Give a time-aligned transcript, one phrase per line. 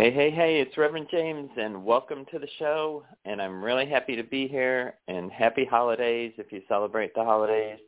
[0.00, 3.04] Hey, hey, hey, it's Reverend James, and welcome to the show.
[3.26, 7.78] And I'm really happy to be here, and happy holidays if you celebrate the holidays.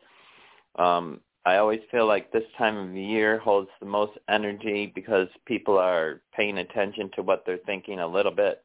[0.79, 5.79] Um, I always feel like this time of year holds the most energy because people
[5.79, 8.63] are paying attention to what they're thinking a little bit.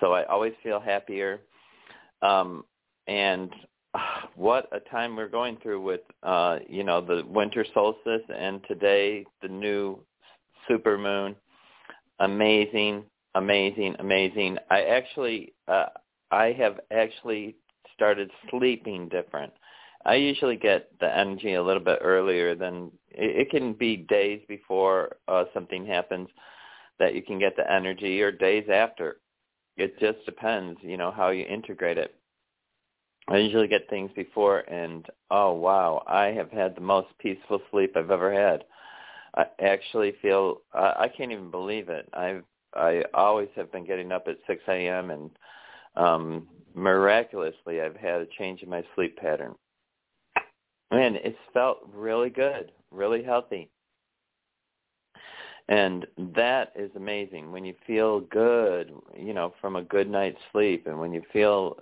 [0.00, 1.42] So I always feel happier.
[2.22, 2.64] Um,
[3.06, 3.50] and
[4.34, 9.26] what a time we're going through with, uh, you know, the winter solstice and today
[9.42, 9.98] the new
[10.66, 11.36] super moon
[12.20, 14.58] amazing, amazing, amazing.
[14.70, 15.86] I actually, uh,
[16.30, 17.56] I have actually
[17.94, 19.52] started sleeping different.
[20.04, 24.40] I usually get the energy a little bit earlier than it, it can be days
[24.48, 26.28] before uh, something happens
[26.98, 29.18] that you can get the energy or days after.
[29.76, 32.14] It just depends, you know, how you integrate it.
[33.28, 37.96] I usually get things before and oh wow, I have had the most peaceful sleep
[37.96, 38.64] I've ever had.
[39.36, 42.08] I actually feel uh, I can't even believe it.
[42.14, 45.10] I've I always have been getting up at 6 a.m.
[45.10, 45.30] and
[45.96, 49.54] um, miraculously I've had a change in my sleep pattern.
[50.90, 53.70] And it's felt really good, really healthy.
[55.68, 60.86] And that is amazing when you feel good, you know, from a good night's sleep
[60.86, 61.76] and when you feel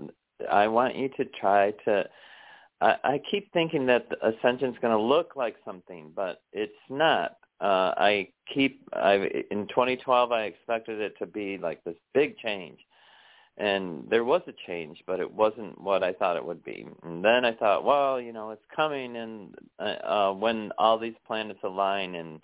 [0.51, 2.05] I want you to try to
[2.81, 7.95] I, I keep thinking that ascension's going to look like something, but it's not uh,
[7.97, 12.79] I keep I in 2012 I expected it to be like this big change,
[13.57, 16.87] and there was a change, but it wasn't what I thought it would be.
[17.05, 21.15] And then I thought, well, you know, it's coming, and uh, uh, when all these
[21.27, 22.41] planets align, in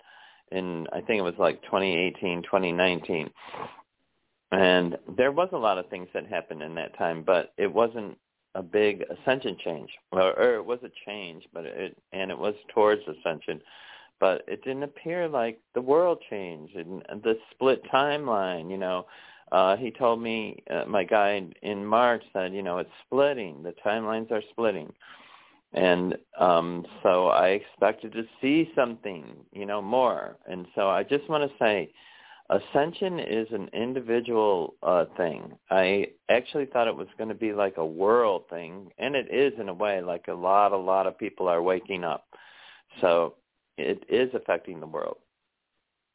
[0.51, 3.29] in I think it was like 2018, 2019,
[4.53, 8.17] and there was a lot of things that happened in that time, but it wasn't
[8.55, 12.55] a big ascension change, or, or it was a change, but it and it was
[12.73, 13.61] towards ascension
[14.21, 19.05] but it didn't appear like the world changed and the split timeline you know.
[19.51, 23.73] Uh he told me uh, my guide in march said you know it's splitting the
[23.85, 24.93] timelines are splitting.
[25.73, 30.37] And um so i expected to see something you know more.
[30.47, 31.91] And so i just want to say
[32.49, 35.51] ascension is an individual uh thing.
[35.71, 39.59] I actually thought it was going to be like a world thing and it is
[39.59, 42.25] in a way like a lot a lot of people are waking up.
[43.01, 43.35] So
[43.81, 45.17] it is affecting the world.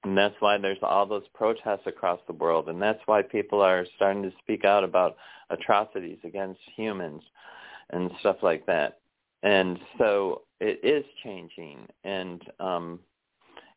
[0.05, 2.69] And that's why there's all those protests across the world.
[2.69, 5.17] And that's why people are starting to speak out about
[5.51, 7.23] atrocities against humans
[7.91, 9.01] and stuff like that.
[9.43, 11.87] And so it is changing.
[12.05, 13.01] And um,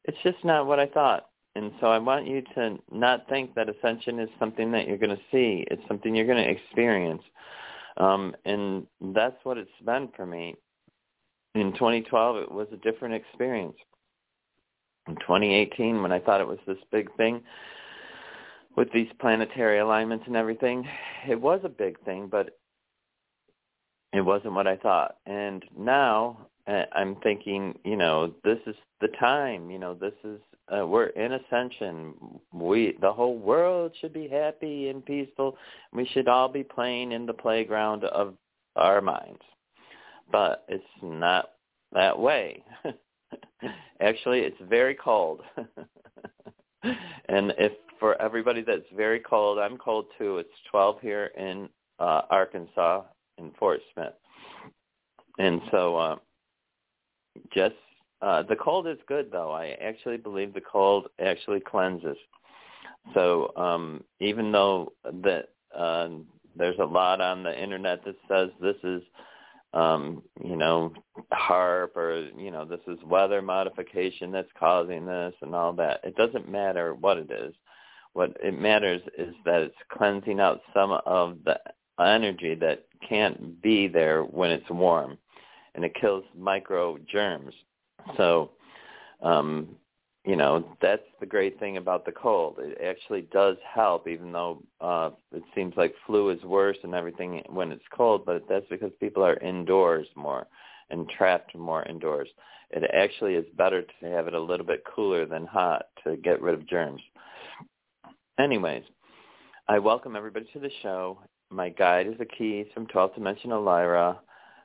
[0.05, 1.29] it's just not what I thought.
[1.55, 5.15] And so I want you to not think that ascension is something that you're going
[5.15, 5.65] to see.
[5.71, 7.23] It's something you're going to experience.
[7.97, 10.55] Um, and that's what it's been for me
[11.55, 13.75] in 2012, it was a different experience.
[15.07, 17.41] In 2018, when I thought it was this big thing
[18.77, 20.87] with these planetary alignments and everything,
[21.27, 22.57] it was a big thing, but
[24.13, 25.17] it wasn't what I thought.
[25.25, 29.71] And now uh, I'm thinking, you know, this is the time.
[29.71, 30.39] You know, this is
[30.71, 32.13] uh, we're in ascension.
[32.53, 35.57] We the whole world should be happy and peaceful.
[35.91, 38.35] We should all be playing in the playground of
[38.75, 39.41] our minds
[40.31, 41.51] but it's not
[41.91, 42.63] that way.
[44.01, 45.41] Actually, it's very cold.
[46.83, 50.37] and if for everybody that's very cold, I'm cold too.
[50.37, 53.03] It's 12 here in uh, Arkansas
[53.37, 54.13] in Fort Smith.
[55.37, 56.15] And so uh,
[57.53, 57.75] just
[58.21, 59.51] uh, the cold is good though.
[59.51, 62.17] I actually believe the cold actually cleanses.
[63.13, 64.93] So um, even though
[65.23, 66.09] that uh,
[66.55, 69.01] there's a lot on the internet that says this is
[69.73, 70.93] um, you know,
[71.31, 75.99] HAARP or, you know, this is weather modification that's causing this and all that.
[76.03, 77.53] It doesn't matter what it is.
[78.13, 81.59] What it matters is that it's cleansing out some of the
[82.03, 85.17] energy that can't be there when it's warm.
[85.75, 87.53] And it kills micro germs.
[88.17, 88.51] So,
[89.21, 89.75] um,
[90.29, 92.57] you know, that's the great thing about the cold.
[92.59, 97.41] It actually does help, even though uh, it seems like flu is worse and everything
[97.49, 98.27] when it's cold.
[98.27, 100.45] But that's because people are indoors more
[100.91, 102.29] and trapped more indoors.
[102.69, 106.43] It actually is better to have it a little bit cooler than hot to get
[106.43, 107.01] rid of germs.
[108.39, 108.83] Anyways,
[109.67, 111.17] I welcome everybody to the show.
[111.49, 114.19] My guide is Keys from 12th Dimensional Lyra.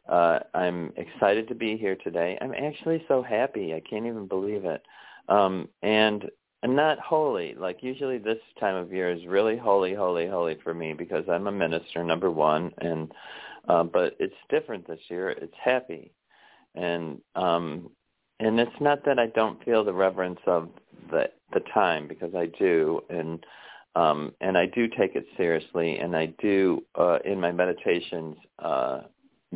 [0.06, 2.36] Uh, I'm excited to be here today.
[2.42, 3.72] I'm actually so happy.
[3.72, 4.82] I can't even believe it.
[5.28, 6.28] Um, and
[6.66, 7.54] not holy.
[7.54, 11.46] Like usually this time of year is really holy, holy, holy for me because I'm
[11.46, 13.12] a minister, number one, and
[13.68, 15.30] uh, but it's different this year.
[15.30, 16.12] It's happy,
[16.74, 17.90] and um,
[18.40, 20.68] and it's not that I don't feel the reverence of
[21.10, 23.44] the the time because I do, and
[23.96, 29.00] um, and I do take it seriously, and I do uh, in my meditations uh,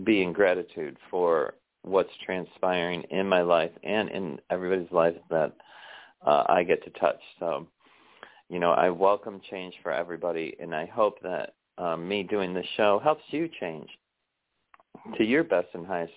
[0.04, 5.54] be in gratitude for what's transpiring in my life and in everybody's life that
[6.26, 7.20] uh, I get to touch.
[7.38, 7.66] So,
[8.48, 12.66] you know, I welcome change for everybody, and I hope that um, me doing this
[12.76, 13.88] show helps you change
[15.16, 16.12] to your best and highest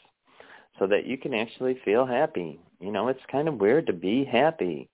[0.79, 2.59] so that you can actually feel happy.
[2.79, 4.89] You know, it's kind of weird to be happy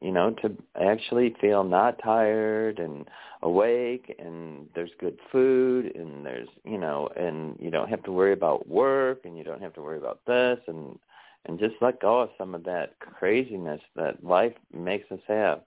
[0.00, 3.06] you know, to actually feel not tired and
[3.42, 8.32] awake and there's good food and there's, you know, and you don't have to worry
[8.32, 10.98] about work and you don't have to worry about this and
[11.46, 15.62] and just let go of some of that craziness that life makes us have.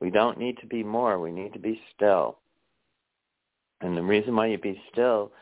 [0.00, 2.38] We don't need to be more, we need to be still.
[3.80, 5.32] And the reason why you be still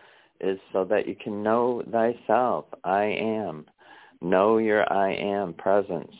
[0.41, 2.65] is so that you can know thyself.
[2.83, 3.67] I am.
[4.23, 6.15] Know your I am presence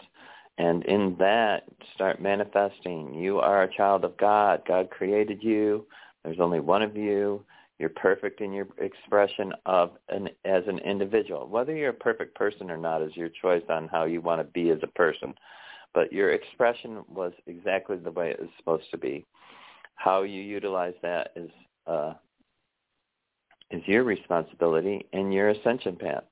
[0.59, 1.65] and in that,
[1.95, 3.15] start manifesting.
[3.15, 4.63] You are a child of God.
[4.67, 5.87] God created you.
[6.23, 7.45] There's only one of you.
[7.79, 11.49] You're perfect in your expression of an as an individual.
[11.49, 14.45] Whether you're a perfect person or not is your choice on how you want to
[14.45, 15.35] be as a person.
[15.93, 19.27] But your expression was exactly the way it was supposed to be.
[19.97, 21.51] How you utilize that is
[21.89, 22.15] uh,
[23.73, 26.25] is your responsibility and your ascension path.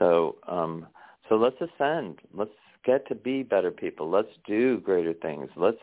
[0.00, 0.88] So um,
[1.34, 2.20] so let's ascend.
[2.32, 2.52] Let's
[2.84, 4.08] get to be better people.
[4.08, 5.50] Let's do greater things.
[5.56, 5.78] Let's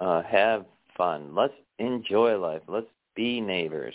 [0.00, 0.64] uh, have
[0.96, 1.36] fun.
[1.36, 2.62] Let's enjoy life.
[2.66, 3.94] Let's be neighbors.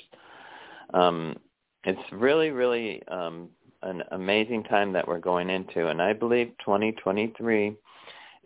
[0.93, 1.35] Um,
[1.83, 3.49] it's really, really um,
[3.81, 7.75] an amazing time that we're going into, and I believe 2023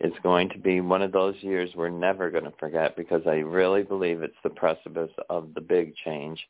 [0.00, 3.36] is going to be one of those years we're never going to forget because I
[3.36, 6.44] really believe it's the precipice of the big change.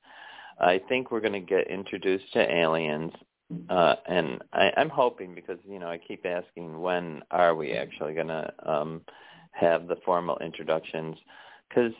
[0.58, 3.12] I think we're going to get introduced to aliens
[3.70, 8.14] uh, and I, I'm hoping because you know I keep asking when are we actually
[8.14, 9.02] going to um,
[9.52, 11.16] have the formal introductions
[11.68, 11.92] because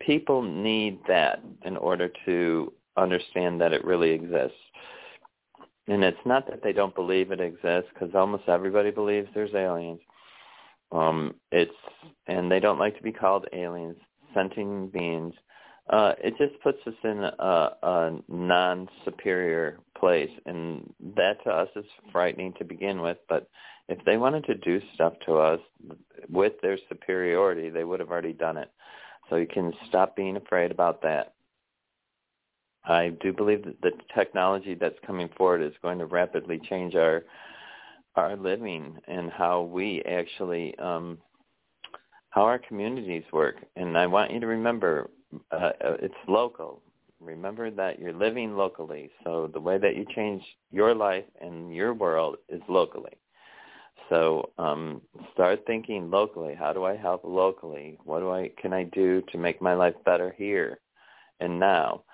[0.00, 4.58] people need that in order to understand that it really exists.
[5.86, 10.00] And it's not that they don't believe it exists because almost everybody believes there's aliens.
[10.90, 11.72] Um, it's
[12.26, 13.96] and they don't like to be called aliens,
[14.34, 15.34] sentient beings.
[15.88, 21.84] Uh, it just puts us in a, a non-superior place, and that to us is
[22.12, 23.18] frightening to begin with.
[23.28, 23.48] But
[23.88, 25.60] if they wanted to do stuff to us
[26.28, 28.70] with their superiority, they would have already done it.
[29.28, 31.34] So you can stop being afraid about that.
[32.84, 37.24] I do believe that the technology that's coming forward is going to rapidly change our
[38.16, 41.18] our living and how we actually um,
[42.30, 43.56] how our communities work.
[43.76, 45.10] And I want you to remember
[45.52, 46.82] uh, uh, it's local.
[47.20, 49.10] Remember that you're living locally.
[49.24, 53.18] So the way that you change your life and your world is locally.
[54.08, 56.54] So um, start thinking locally.
[56.54, 57.98] How do I help locally?
[58.04, 60.80] What do I can I do to make my life better here
[61.40, 62.04] and now?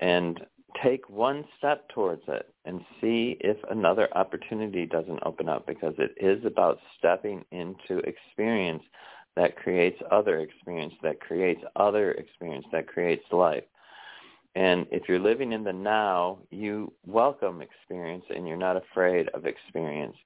[0.00, 0.40] And
[0.82, 6.14] take one step towards it and see if another opportunity doesn't open up because it
[6.16, 8.82] is about stepping into experience
[9.36, 13.64] that creates other experience, that creates other experience, that creates life.
[14.54, 19.46] And if you're living in the now, you welcome experience and you're not afraid of
[19.46, 20.16] experience.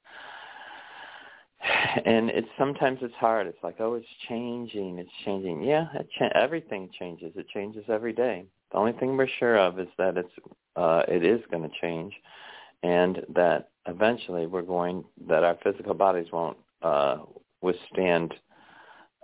[2.04, 3.46] And it's sometimes it's hard.
[3.46, 4.98] It's like, oh, it's changing.
[4.98, 5.62] It's changing.
[5.62, 7.32] Yeah, it cha- everything changes.
[7.36, 8.44] It changes every day.
[8.70, 10.32] The only thing we're sure of is that it's
[10.76, 12.14] uh, it is going to change,
[12.82, 17.18] and that eventually we're going that our physical bodies won't uh,
[17.60, 18.34] withstand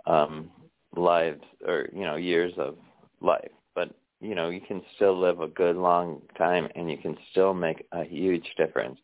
[0.05, 0.49] um,
[0.95, 2.75] lives or you know years of
[3.21, 3.91] life, but
[4.25, 7.85] you know you can still live a good long time and you can still make
[7.91, 8.99] a huge difference.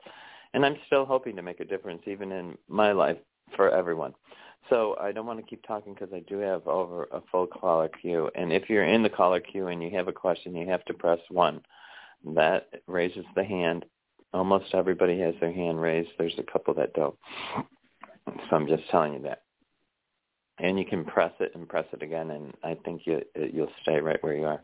[0.53, 3.17] And I'm still hoping to make a difference even in my life
[3.55, 4.13] for everyone.
[4.69, 7.89] So I don't want to keep talking because I do have over a full caller
[7.89, 8.29] queue.
[8.35, 10.93] And if you're in the caller queue and you have a question, you have to
[10.93, 11.61] press one.
[12.35, 13.85] That raises the hand.
[14.33, 16.09] Almost everybody has their hand raised.
[16.17, 17.15] There's a couple that don't.
[18.27, 19.41] So I'm just telling you that.
[20.59, 23.99] And you can press it and press it again, and I think you, you'll stay
[23.99, 24.63] right where you are.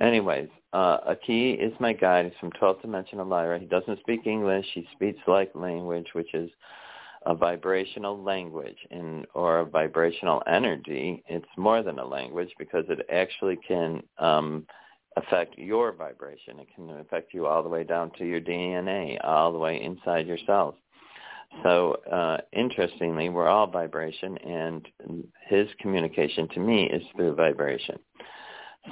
[0.00, 2.26] Anyways, uh, Aki is my guide.
[2.26, 3.58] He's from 12th Dimensional Lyra.
[3.58, 4.66] He doesn't speak English.
[4.74, 6.50] He speaks like language, which is
[7.26, 8.76] a vibrational language
[9.34, 11.22] or a vibrational energy.
[11.28, 14.66] It's more than a language because it actually can um,
[15.16, 16.58] affect your vibration.
[16.58, 20.26] It can affect you all the way down to your DNA, all the way inside
[20.26, 20.74] your cells.
[21.62, 24.86] So uh, interestingly, we're all vibration, and
[25.48, 27.96] his communication to me is through vibration.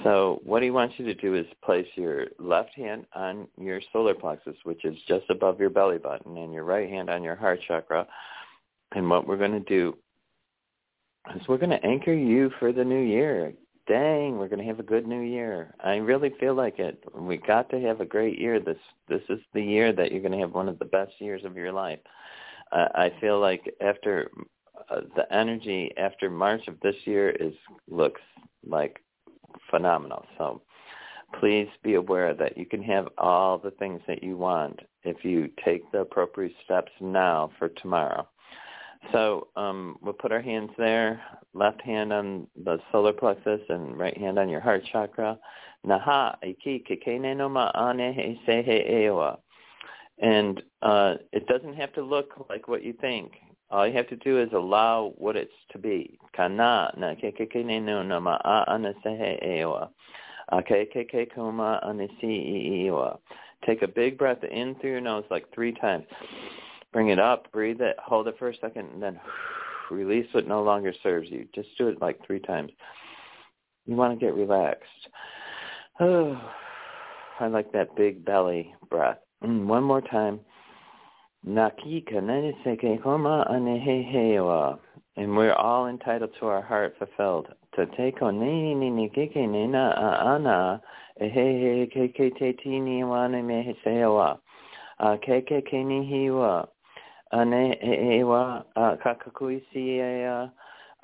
[0.05, 4.15] So what he wants you to do is place your left hand on your solar
[4.15, 7.61] plexus, which is just above your belly button, and your right hand on your heart
[7.69, 8.07] chakra.
[8.93, 9.97] And what we're going to do
[11.37, 13.53] is we're going to anchor you for the new year.
[13.87, 15.75] Dang, we're going to have a good new year.
[15.83, 17.03] I really feel like it.
[17.15, 18.61] We got to have a great year.
[18.61, 21.45] This this is the year that you're going to have one of the best years
[21.45, 21.99] of your life.
[22.71, 24.31] Uh, I feel like after
[24.89, 27.55] uh, the energy after March of this year is
[27.89, 28.21] looks
[28.65, 29.01] like
[29.71, 30.25] phenomenal.
[30.39, 30.63] So
[31.41, 35.51] please be aware that you can have all the things that you want if you
[35.65, 38.29] take the appropriate steps now for tomorrow.
[39.11, 41.21] So um, we'll put our hands there,
[41.55, 45.39] left hand on the solar plexus and right hand on your heart chakra.
[45.85, 49.39] Naha iki kekene no ma'ane he se he ewa.
[50.19, 53.33] And uh, it doesn't have to look like what you think.
[53.73, 56.19] All you have to do is allow what it's to be.
[56.37, 59.63] Kana na ke ke ke ne no na ma a ana se he e.
[59.63, 63.17] A ke ke ke kuma ana si i i wa.
[63.67, 66.05] Take a big breath in through your nose like three times.
[66.93, 69.19] Bring it up, breathe it, hold it for a second, and then
[69.91, 71.49] release what no longer serves you.
[71.55, 72.73] Just do it like three times.
[73.87, 75.09] You want to get relaxed.
[75.99, 76.39] Oh,
[77.41, 79.19] I like that big belly breath.
[79.43, 80.41] Mm, one more time.
[85.17, 87.49] And we're all entitled to our heart fulfilled.
[97.35, 98.63] Ane e e wa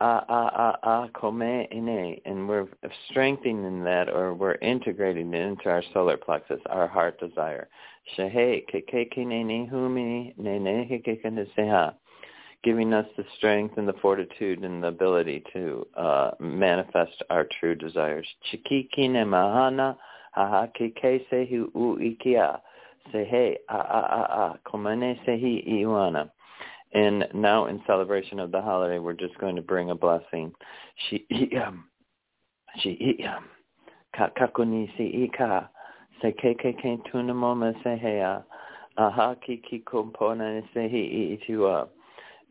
[0.00, 2.20] kakakui si e a a a a kome ine.
[2.24, 2.66] And we're
[3.10, 7.68] strengthening that or we're integrating it into our solar plexus, our heart desire.
[12.64, 17.74] Giving us the strength and the fortitude and the ability to uh, manifest our true
[17.76, 18.26] desires.
[18.52, 19.96] Chikiki ne mahana
[20.32, 22.60] haha keke sehu u ikia
[23.12, 26.30] sehe a a a a komane sehi iwana.
[26.94, 30.52] And now in celebration of the holiday, we're just going to bring a blessing.
[31.08, 31.26] She
[32.80, 33.24] she
[34.16, 35.68] kakuni si ika
[36.22, 38.42] se ke ke ke tuna moma se hea
[38.96, 41.88] aha ki ki kompona se hi itua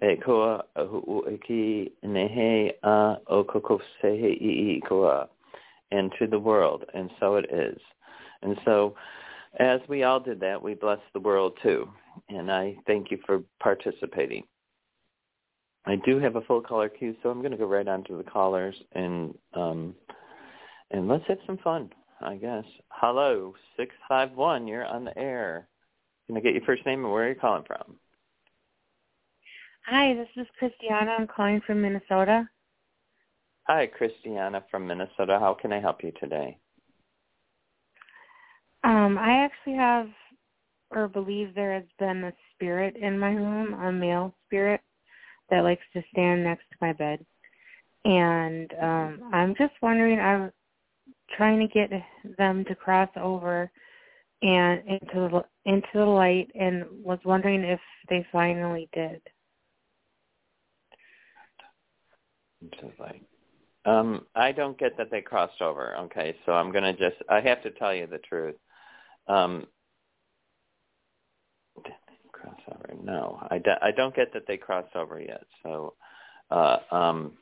[0.02, 3.18] e koa hu ki ne he a.
[3.28, 5.28] O koko se he i i koa.
[5.92, 6.84] And to the world.
[6.94, 7.80] And so it is.
[8.44, 8.96] And so
[9.60, 11.88] as we all did that we bless the world too
[12.30, 14.44] and I thank you for participating
[15.86, 18.18] I do have a full caller queue so I'm going to go right on to
[18.18, 19.96] the callers and um
[20.92, 21.90] and let's have some fun
[22.22, 22.64] I guess.
[22.90, 25.68] Hello, 651, you're on the air.
[26.26, 27.98] Can I get your first name and where are you calling from?
[29.86, 31.12] Hi, this is Christiana.
[31.12, 32.50] I'm calling from Minnesota.
[33.68, 35.38] Hi, Christiana from Minnesota.
[35.40, 36.58] How can I help you today?
[38.84, 40.08] Um, I actually have
[40.92, 44.82] or believe there has been a spirit in my room, a male spirit
[45.50, 47.26] that likes to stand next to my bed.
[48.06, 50.52] And um I'm just wondering I was
[51.36, 51.92] trying to get
[52.38, 53.70] them to cross over
[54.42, 57.80] and into the into the light and was wondering if
[58.10, 59.22] they finally did.
[63.86, 65.96] Um, I don't get that they crossed over.
[65.98, 68.56] Okay, so I'm gonna just I have to tell you the truth.
[69.28, 69.66] Um,
[72.48, 73.04] crossover?
[73.04, 75.44] No, I, do, I don't get that they crossed over yet.
[75.64, 75.94] So,
[76.52, 77.34] uh, um,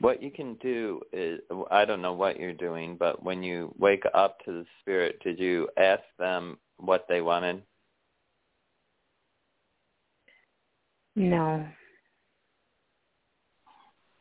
[0.00, 1.40] what you can do is
[1.70, 5.38] I don't know what you're doing, but when you wake up to the spirit, did
[5.38, 7.62] you ask them what they wanted?
[11.16, 11.66] No.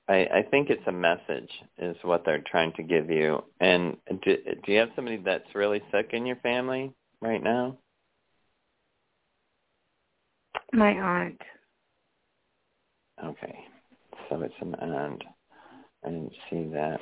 [0.07, 3.43] I, I think it's a message is what they're trying to give you.
[3.59, 7.77] And do, do you have somebody that's really sick in your family right now?
[10.73, 11.39] My aunt.
[13.23, 13.55] Okay.
[14.29, 15.23] So it's an aunt.
[16.03, 16.99] I didn't see that.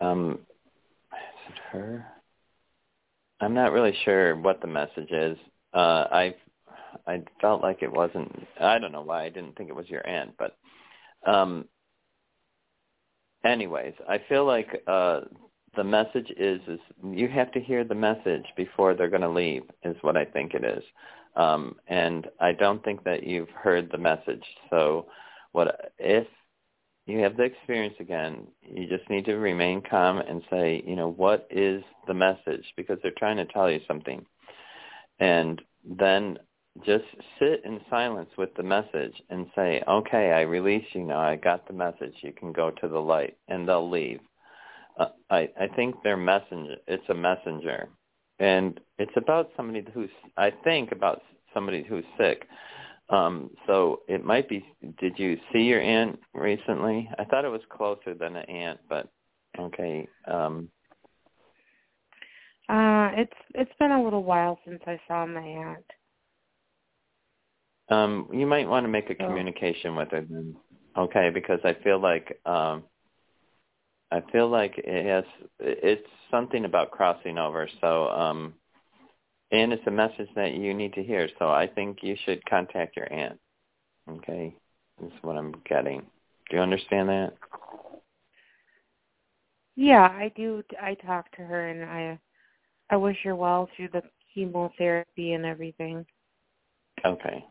[0.00, 0.38] Um,
[1.12, 2.06] is it her?
[3.40, 5.36] I'm not really sure what the message is.
[5.74, 6.34] Uh, I
[7.06, 8.32] I felt like it wasn't.
[8.60, 10.56] I don't know why I didn't think it was your aunt, but
[11.26, 11.66] um
[13.44, 15.20] anyways, I feel like uh
[15.76, 16.80] the message is is
[17.12, 20.54] you have to hear the message before they're going to leave is what I think
[20.54, 20.82] it is.
[21.36, 24.44] Um and I don't think that you've heard the message.
[24.70, 25.06] So
[25.52, 26.26] what if
[27.06, 31.10] you have the experience again, you just need to remain calm and say, you know,
[31.10, 34.24] what is the message because they're trying to tell you something.
[35.20, 36.38] And then
[36.84, 37.04] just
[37.38, 41.20] sit in silence with the message and say, okay, I release you now.
[41.20, 42.14] I got the message.
[42.22, 43.36] You can go to the light.
[43.48, 44.20] And they'll leave.
[44.98, 46.76] Uh, I, I think they're messenger.
[46.88, 47.88] It's a messenger.
[48.38, 51.22] And it's about somebody who's, I think about
[51.52, 52.46] somebody who's sick.
[53.10, 54.64] Um, so it might be,
[54.98, 57.08] did you see your aunt recently?
[57.18, 59.08] I thought it was closer than an aunt, but
[59.58, 60.08] okay.
[60.26, 60.70] Um,
[62.68, 65.84] uh, it's it's been a little while since I saw my aunt.
[67.90, 70.56] Um, you might want to make a communication with her then.
[70.96, 72.84] Okay, because I feel like um
[74.10, 75.24] I feel like it has
[75.58, 77.68] it's something about crossing over.
[77.80, 78.54] So um
[79.50, 81.28] and it's a message that you need to hear.
[81.38, 83.38] So I think you should contact your aunt.
[84.08, 84.56] Okay?
[85.00, 86.00] That's what I'm getting.
[86.50, 87.32] Do you understand that?
[89.76, 90.62] Yeah, I do.
[90.80, 92.18] I talk to her and I
[92.90, 94.02] I wish her well through the
[94.34, 96.04] chemotherapy and everything.
[97.04, 97.44] Okay.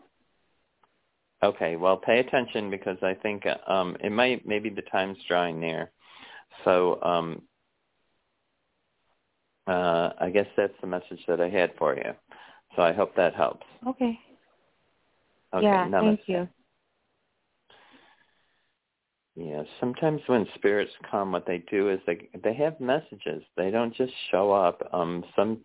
[1.44, 5.92] Okay, well, pay attention because I think um, it might maybe the time's drawing near.
[6.64, 7.42] So um,
[9.68, 12.14] uh, I guess that's the message that I had for you.
[12.76, 13.66] So I hope that helps.
[13.88, 14.20] Okay.
[15.54, 15.66] Okay.
[15.66, 15.86] Yeah.
[15.88, 16.18] Namaste.
[16.18, 16.48] Thank you.
[19.36, 23.42] Yeah, sometimes when spirits come, what they do is they they have messages.
[23.58, 24.88] They don't just show up.
[24.94, 25.60] Um, some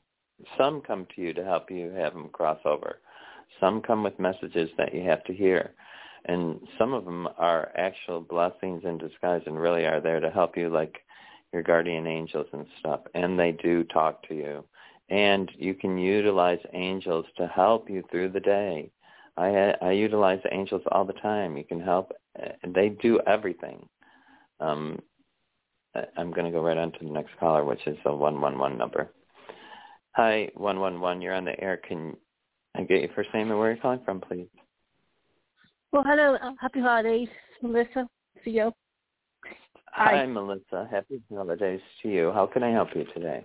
[0.56, 3.00] some come to you to help you have them cross over.
[3.60, 5.72] Some come with messages that you have to hear,
[6.24, 10.56] and some of them are actual blessings in disguise and really are there to help
[10.56, 10.98] you, like
[11.52, 13.00] your guardian angels and stuff.
[13.14, 14.64] And they do talk to you,
[15.08, 18.90] and you can utilize angels to help you through the day.
[19.36, 21.56] I I utilize angels all the time.
[21.56, 22.12] You can help.
[22.66, 23.88] They do everything.
[24.60, 25.00] Um,
[26.16, 29.10] I'm going to go right on to the next caller, which is one one number.
[30.12, 31.20] Hi, one one one.
[31.20, 31.76] You're on the air.
[31.76, 32.16] Can
[32.74, 34.48] I get your first name and where you're calling from, please?
[35.90, 36.36] Well, hello.
[36.42, 37.28] Uh, happy holidays,
[37.62, 38.06] Melissa.
[38.44, 38.72] See you.
[39.92, 40.26] Hi, Hi.
[40.26, 40.86] Melissa.
[40.90, 42.30] Happy holidays to you.
[42.32, 43.44] How can I help you today?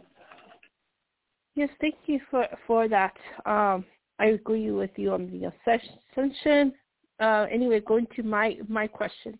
[1.56, 3.14] Yes, thank you for for that.
[3.46, 3.86] Um,
[4.20, 5.52] I agree with you on the
[6.18, 6.74] ascension.
[7.20, 9.40] Uh, anyway, going to my my question.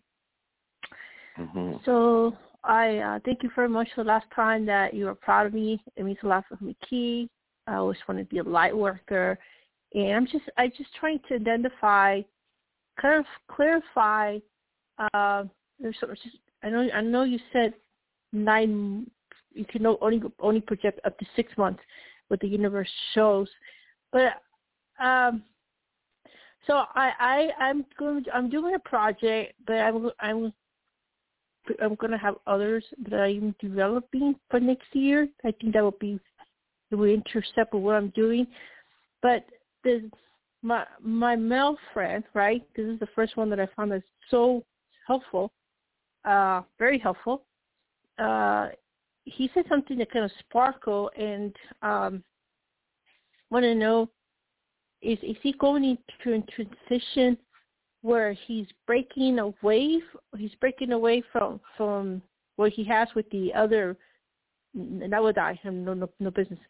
[1.38, 1.76] Mm-hmm.
[1.84, 5.46] So I uh, thank you very much for the last time that you were proud
[5.46, 5.82] of me.
[5.96, 7.28] It means a lot for me, Key.
[7.66, 9.38] I always want to be a light worker,
[9.92, 12.20] and I'm just I just trying to identify,
[13.00, 14.38] kind of clarify.
[14.98, 15.44] Uh,
[16.62, 17.74] I know I know you said
[18.32, 19.10] nine.
[19.52, 21.80] You can only only project up to six months,
[22.28, 23.48] what the universe shows,
[24.12, 24.42] but
[25.00, 25.42] um,
[26.66, 30.52] so I, I I'm going I'm doing a project, but I'm I'm
[31.82, 35.28] I'm going to have others that I'm developing for next year.
[35.44, 36.18] I think that will be
[36.90, 38.46] it will intercept with what I'm doing.
[39.22, 39.46] But
[39.82, 40.10] the
[40.64, 42.66] my my male friend, right?
[42.74, 44.64] This is the first one that I found that's so
[45.06, 45.52] helpful,
[46.24, 47.44] uh, very helpful.
[48.18, 48.68] Uh,
[49.24, 52.24] he said something that kind of sparkle and um,
[53.50, 54.08] want to know
[55.02, 57.36] is is he going into a transition
[58.00, 60.00] where he's breaking away
[60.36, 62.22] he's breaking away from from
[62.56, 63.96] what he has with the other
[64.74, 66.60] and not with I have no no no business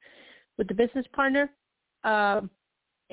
[0.58, 1.50] with the business partner
[2.02, 2.50] um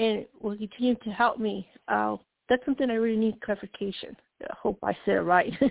[0.02, 2.18] and will continue to help me uh
[2.50, 5.54] that's something I really need clarification I hope I said it right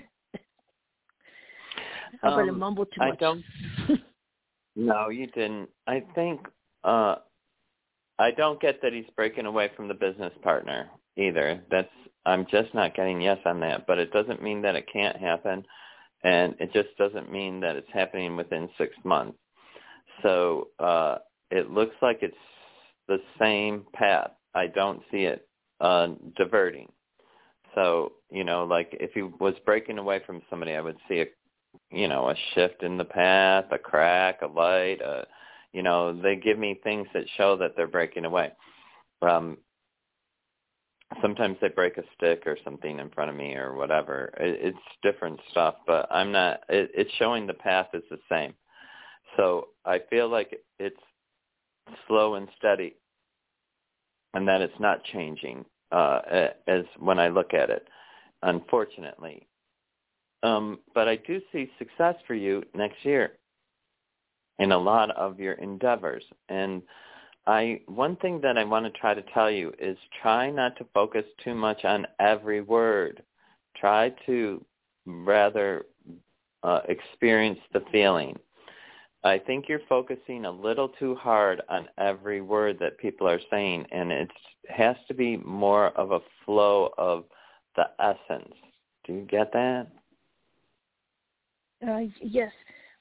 [2.23, 3.45] I better Um, mumble too I much don't.
[4.77, 5.69] No, you didn't.
[5.87, 6.47] I think
[6.85, 7.17] uh
[8.19, 11.61] I don't get that he's breaking away from the business partner either.
[11.71, 11.91] That's
[12.27, 15.65] I'm just not getting yes on that, but it doesn't mean that it can't happen
[16.23, 19.39] and it just doesn't mean that it's happening within 6 months.
[20.23, 21.19] So, uh
[21.51, 22.37] it looks like it's
[23.11, 24.31] the same path.
[24.55, 25.47] I don't see it
[25.81, 26.91] uh diverting.
[27.75, 31.27] So, you know, like if he was breaking away from somebody, I would see a
[31.91, 35.27] you know, a shift in the path, a crack, a light, a
[35.73, 38.53] you know, they give me things that show that they're breaking away.
[39.21, 39.59] Um
[41.21, 44.33] sometimes they break a stick or something in front of me or whatever.
[44.39, 48.55] It, it's different stuff, but I'm not it, it's showing the path is the same.
[49.37, 51.01] So, I feel like it's
[52.07, 52.97] slow and steady.
[54.35, 56.21] And that it's not changing uh,
[56.67, 57.89] as when I look at it,
[58.43, 59.47] unfortunately.
[60.43, 63.33] Um, but I do see success for you next year
[64.59, 66.25] in a lot of your endeavors.
[66.49, 66.83] And
[67.47, 70.87] I one thing that I want to try to tell you is try not to
[70.95, 73.23] focus too much on every word.
[73.77, 74.65] Try to
[75.07, 75.87] rather
[76.63, 78.39] uh, experience the feeling.
[79.23, 83.87] I think you're focusing a little too hard on every word that people are saying,
[83.93, 84.31] and it
[84.69, 87.25] has to be more of a flow of
[87.77, 88.55] the essence.
[89.05, 89.89] Do you get that?
[91.87, 92.53] Uh, yes,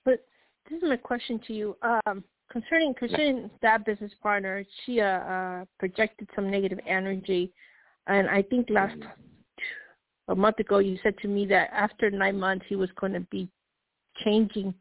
[0.04, 0.26] but
[0.70, 1.78] this is my question to you.
[1.82, 7.52] Um, concerning concerning that business partner, she uh, uh, projected some negative energy,
[8.08, 8.98] and I think last
[10.28, 13.22] a month ago you said to me that after nine months he was going to
[13.32, 13.50] be
[14.24, 14.74] changing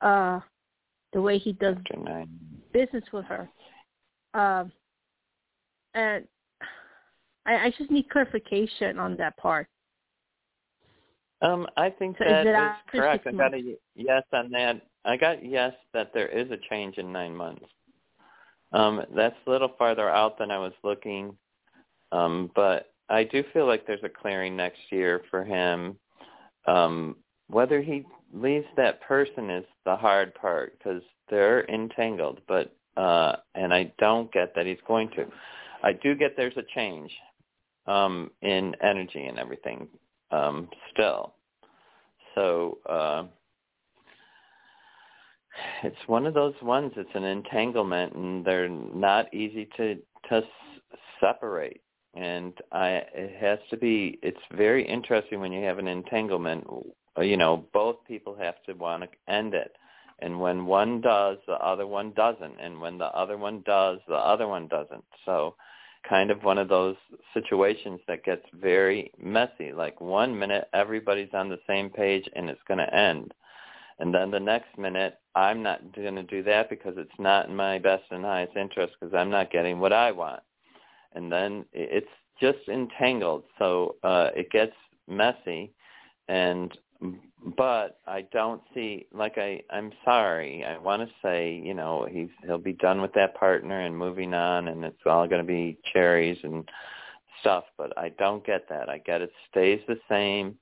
[0.00, 0.40] uh,
[1.12, 1.76] the way he does
[2.72, 3.48] business with her.
[4.34, 4.72] Um,
[5.94, 6.26] and
[7.46, 9.68] I, I just need clarification on that part.
[11.42, 12.54] Um, I think so that is,
[12.94, 13.26] is correct.
[13.26, 14.80] I got a yes on that.
[15.04, 17.64] I got yes that there is a change in nine months.
[18.72, 21.36] Um, that's a little farther out than I was looking,
[22.12, 25.98] um, but I do feel like there's a clearing next year for him.
[26.66, 27.16] Um,
[27.48, 32.40] whether he leaves that person is the hard part because they're entangled.
[32.48, 35.26] But uh, and I don't get that he's going to.
[35.82, 37.10] I do get there's a change
[37.86, 39.88] um, in energy and everything
[40.30, 41.34] um, still.
[42.34, 43.24] So uh,
[45.82, 46.92] it's one of those ones.
[46.96, 49.96] It's an entanglement, and they're not easy to
[50.28, 50.42] to
[51.20, 51.80] separate.
[52.14, 54.18] And I, it has to be.
[54.22, 56.66] It's very interesting when you have an entanglement
[57.20, 59.76] you know, both people have to want to end it.
[60.20, 62.60] And when one does, the other one doesn't.
[62.60, 65.04] And when the other one does, the other one doesn't.
[65.26, 65.56] So
[66.08, 66.96] kind of one of those
[67.34, 69.72] situations that gets very messy.
[69.72, 73.34] Like one minute everybody's on the same page and it's going to end.
[73.98, 77.56] And then the next minute I'm not going to do that because it's not in
[77.56, 80.42] my best and highest interest because I'm not getting what I want.
[81.14, 82.06] And then it's
[82.40, 83.44] just entangled.
[83.58, 84.74] So uh, it gets
[85.08, 85.72] messy.
[86.28, 86.76] And
[87.56, 90.64] but I don't see like I I'm sorry.
[90.64, 94.34] I want to say, you know, he's he'll be done with that partner and moving
[94.34, 96.68] on and it's all going to be cherries and
[97.40, 98.88] stuff, but I don't get that.
[98.88, 100.56] I get it stays the same.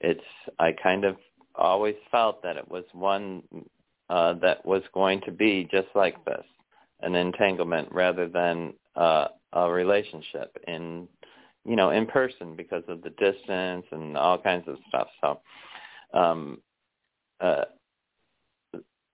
[0.00, 0.20] It's
[0.58, 1.16] I kind of
[1.54, 3.42] always felt that it was one
[4.10, 6.44] uh that was going to be just like this,
[7.00, 9.28] an entanglement rather than uh
[9.64, 11.08] a relationship in
[11.66, 15.08] you know, in person because of the distance and all kinds of stuff.
[15.20, 15.40] So
[16.14, 16.60] um,
[17.40, 17.64] uh,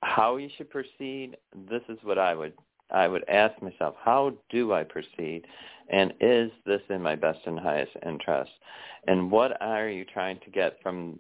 [0.03, 1.37] how you should proceed,
[1.71, 2.53] this is what I would
[2.91, 5.47] I would ask myself, how do I proceed?
[5.89, 8.51] And is this in my best and highest interest?
[9.07, 11.19] And what are you trying to get from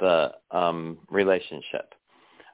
[0.00, 1.94] the um, relationship?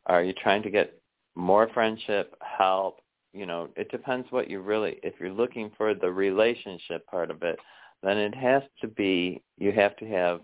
[0.07, 1.01] Are you trying to get
[1.35, 3.01] more friendship, help?
[3.35, 7.43] You know, it depends what you really, if you're looking for the relationship part of
[7.43, 7.59] it,
[8.03, 10.41] then it has to be, you have to have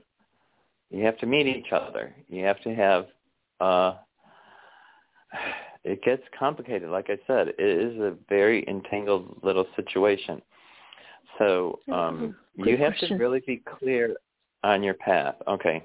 [0.90, 2.12] you have to meet each other.
[2.28, 3.06] You have to have
[3.60, 3.94] uh
[5.84, 6.90] it gets complicated.
[6.90, 10.42] Like I said, it is a very entangled little situation.
[11.38, 13.10] So um you have question.
[13.10, 14.16] to really be clear
[14.64, 15.36] on your path.
[15.46, 15.84] Okay.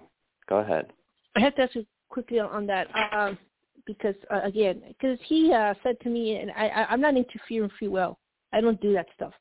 [0.49, 0.87] Go ahead.
[1.35, 2.87] I have to ask you quickly on that.
[3.13, 3.37] Um
[3.85, 7.69] because uh, again, because he uh, said to me, and I, I, I'm not interfering
[7.77, 8.17] free will.
[8.53, 9.33] I don't do that stuff.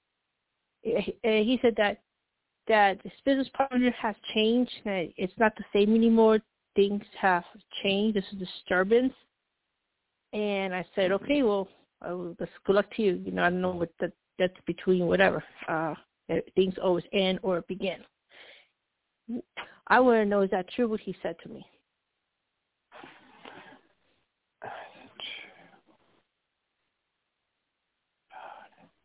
[0.82, 2.00] He, he said that
[2.68, 4.72] that this business partner has changed.
[4.84, 6.40] That it's not the same anymore.
[6.76, 7.44] Things have
[7.82, 8.16] changed.
[8.16, 9.12] There's a disturbance.
[10.32, 11.68] And I said, okay, well,
[12.04, 12.16] uh,
[12.66, 13.22] good luck to you.
[13.24, 15.44] You know, I don't know what that, that's between whatever.
[15.68, 15.94] Uh,
[16.56, 17.98] things always end or begin.
[19.86, 21.64] I want to know, is that true what he said to me?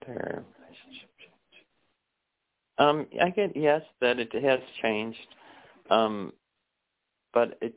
[0.10, 1.10] Their relationship
[2.80, 5.28] um, I get yes that it has changed,
[5.92, 6.34] um,
[7.34, 7.76] but it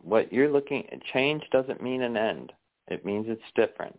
[0.00, 2.52] what you're looking change doesn't mean an end.
[2.88, 3.98] It means it's different,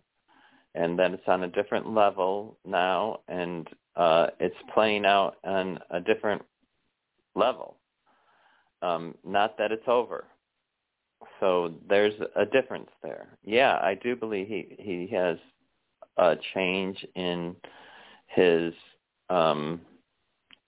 [0.75, 5.99] and that it's on a different level now, and uh, it's playing out on a
[5.99, 6.41] different
[7.35, 7.75] level.
[8.81, 10.25] Um, not that it's over.
[11.41, 13.37] So there's a difference there.
[13.43, 15.37] Yeah, I do believe he he has
[16.17, 17.55] a change in
[18.27, 18.73] his
[19.29, 19.81] um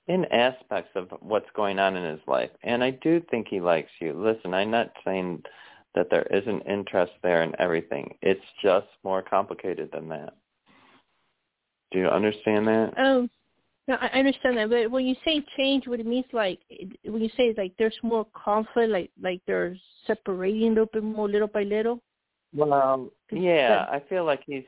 [0.07, 2.49] in aspects of what's going on in his life.
[2.63, 4.13] And I do think he likes you.
[4.13, 5.43] Listen, I'm not saying
[5.93, 8.15] that there isn't interest there in everything.
[8.23, 10.33] It's just more complicated than that.
[11.91, 12.93] Do you understand that?
[12.97, 13.29] Um,
[13.88, 16.59] no, I understand that, but when you say change, what it means like
[17.03, 21.27] when you say like there's more conflict, like like they're separating a little bit more,
[21.27, 21.99] little by little.
[22.53, 24.63] Well, yeah, I feel like he's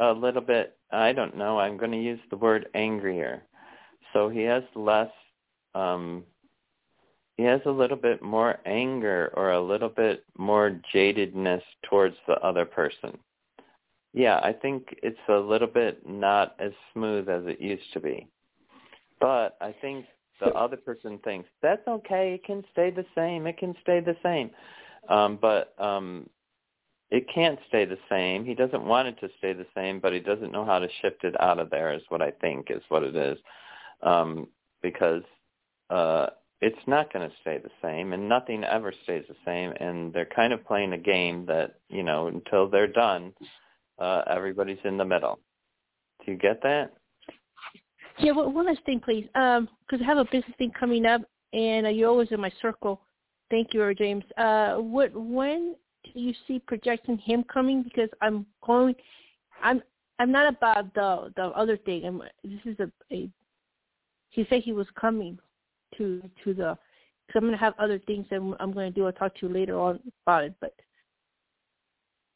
[0.00, 0.76] a little bit.
[0.90, 1.60] I don't know.
[1.60, 3.42] I'm going to use the word angrier.
[4.12, 5.10] So he has less.
[5.74, 6.24] um
[7.36, 12.34] He has a little bit more anger or a little bit more jadedness towards the
[12.48, 13.18] other person.
[14.12, 18.26] Yeah, I think it's a little bit not as smooth as it used to be.
[19.20, 20.06] But I think
[20.40, 22.34] the other person thinks that's okay.
[22.34, 23.46] It can stay the same.
[23.46, 24.50] It can stay the same.
[25.08, 26.28] Um, but um,
[27.10, 28.44] it can't stay the same.
[28.44, 31.24] He doesn't want it to stay the same, but he doesn't know how to shift
[31.24, 31.92] it out of there.
[31.92, 33.38] Is what I think is what it is,
[34.02, 34.46] um,
[34.80, 35.22] because
[35.90, 36.26] uh,
[36.60, 39.72] it's not going to stay the same, and nothing ever stays the same.
[39.80, 43.32] And they're kind of playing a game that you know until they're done,
[43.98, 45.40] uh, everybody's in the middle.
[46.24, 46.92] Do you get that?
[48.18, 51.22] Yeah, well, one last thing, please, because um, I have a business thing coming up,
[51.52, 53.00] and uh, you're always in my circle.
[53.50, 54.24] Thank you, James.
[54.36, 57.82] Uh, what when you see projecting him coming?
[57.82, 58.94] Because I'm going,
[59.62, 59.82] I'm
[60.18, 62.04] I'm not about the the other thing.
[62.04, 63.28] I'm, this is a, a
[64.30, 65.38] he said he was coming
[65.96, 66.78] to to the
[67.26, 69.06] because I'm going to have other things that I'm going to do.
[69.06, 70.74] I'll talk to you later on about it, but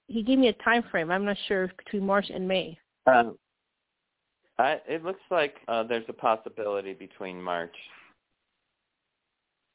[0.07, 1.11] he gave me a time frame.
[1.11, 2.79] I'm not sure between March and May.
[3.07, 3.37] Um,
[4.59, 7.74] I, it looks like uh, there's a possibility between March.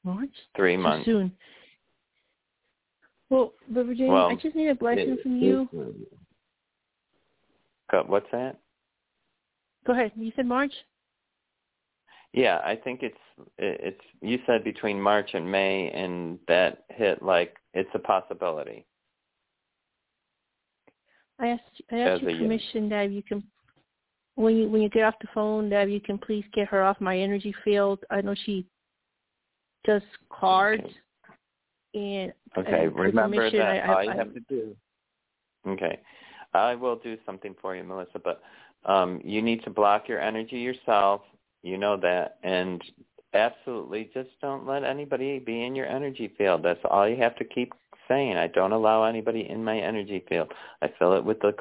[0.03, 0.29] March?
[0.55, 1.05] Three Too months.
[1.05, 1.31] soon.
[3.29, 5.69] Well, but Virginia, well, I just need a blessing it, from you.
[8.07, 8.57] what's that?
[9.85, 10.11] Go ahead.
[10.15, 10.73] You said March.
[12.33, 13.17] Yeah, I think it's
[13.57, 14.01] it's.
[14.21, 18.85] You said between March and May, and that hit like it's a possibility.
[21.39, 23.43] I asked I asked As you permission that you can
[24.35, 27.01] when you when you get off the phone that you can please get her off
[27.01, 27.99] my energy field.
[28.09, 28.65] I know she
[29.85, 32.23] does cards okay.
[32.23, 32.87] and okay.
[32.87, 34.75] Remember that I, all you I, have to do.
[35.67, 35.99] Okay,
[36.53, 38.41] I will do something for you, Melissa, but
[38.85, 41.21] um, you need to block your energy yourself.
[41.63, 42.81] You know that, and
[43.33, 46.63] absolutely just don't let anybody be in your energy field.
[46.63, 47.73] That's all you have to keep
[48.07, 48.37] saying.
[48.37, 50.51] I don't allow anybody in my energy field.
[50.81, 51.53] I fill it with the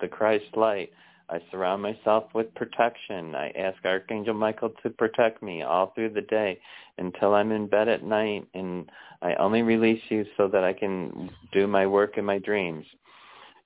[0.00, 0.90] the Christ light.
[1.32, 3.34] I surround myself with protection.
[3.34, 6.60] I ask Archangel Michael to protect me all through the day
[6.98, 8.90] until I'm in bed at night, and
[9.22, 12.84] I only release you so that I can do my work in my dreams.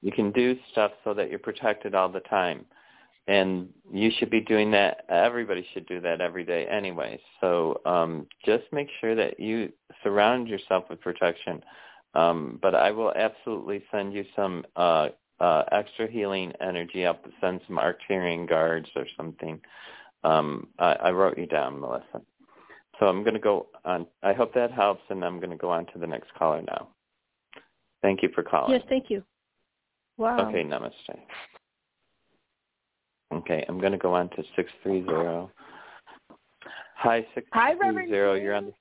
[0.00, 2.64] You can do stuff so that you're protected all the time.
[3.26, 5.04] And you should be doing that.
[5.08, 7.18] Everybody should do that every day anyway.
[7.40, 9.72] So um, just make sure that you
[10.04, 11.64] surround yourself with protection.
[12.14, 15.08] Um, but I will absolutely send you some uh,
[15.40, 17.06] uh, extra healing energy.
[17.06, 19.60] I'll send some Arcturian guards or something.
[20.24, 22.22] Um, I, I wrote you down, Melissa.
[22.98, 24.06] So I'm going to go on.
[24.22, 26.88] I hope that helps, and I'm going to go on to the next caller now.
[28.02, 28.72] Thank you for calling.
[28.72, 29.22] Yes, thank you.
[30.16, 30.48] Wow.
[30.48, 30.92] Okay, namaste.
[33.34, 35.52] Okay, I'm going to go on to 630.
[36.96, 37.46] Hi, 630.
[37.52, 38.72] Hi, Reverend You're on the...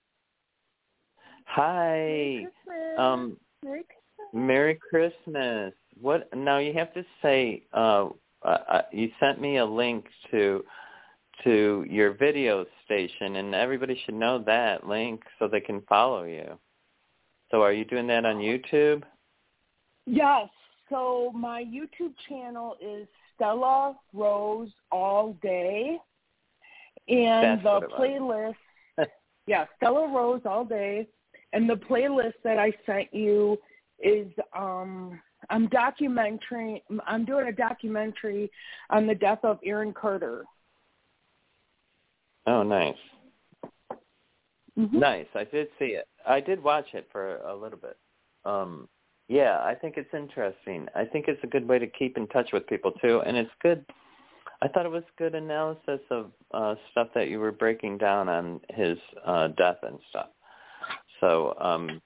[1.45, 1.97] Hi.
[1.97, 2.99] Merry Christmas.
[2.99, 4.29] Um, Merry Christmas.
[4.33, 5.73] Merry Christmas.
[5.99, 6.59] What now?
[6.59, 7.63] You have to say.
[7.73, 8.09] Uh,
[8.43, 10.63] uh, you sent me a link to
[11.43, 16.57] to your video station, and everybody should know that link so they can follow you.
[17.51, 19.03] So, are you doing that on YouTube?
[20.05, 20.49] Yes.
[20.89, 25.97] So my YouTube channel is Stella Rose All Day,
[27.07, 28.53] and That's the what it was.
[28.97, 29.07] playlist.
[29.47, 31.07] yeah, Stella Rose All Day,
[31.53, 33.57] and the playlist that I sent you
[33.99, 38.51] is um I'm documentary I'm doing a documentary
[38.89, 40.45] on the death of Aaron Carter.
[42.47, 42.95] Oh, nice.
[44.77, 44.99] Mm-hmm.
[44.99, 45.27] Nice.
[45.33, 46.07] I did see it.
[46.27, 47.97] I did watch it for a little bit.
[48.45, 48.87] Um
[49.27, 50.87] yeah, I think it's interesting.
[50.93, 53.49] I think it's a good way to keep in touch with people too, and it's
[53.63, 53.83] good.
[54.61, 58.61] I thought it was good analysis of uh stuff that you were breaking down on
[58.69, 60.29] his uh death and stuff.
[61.19, 62.01] So, um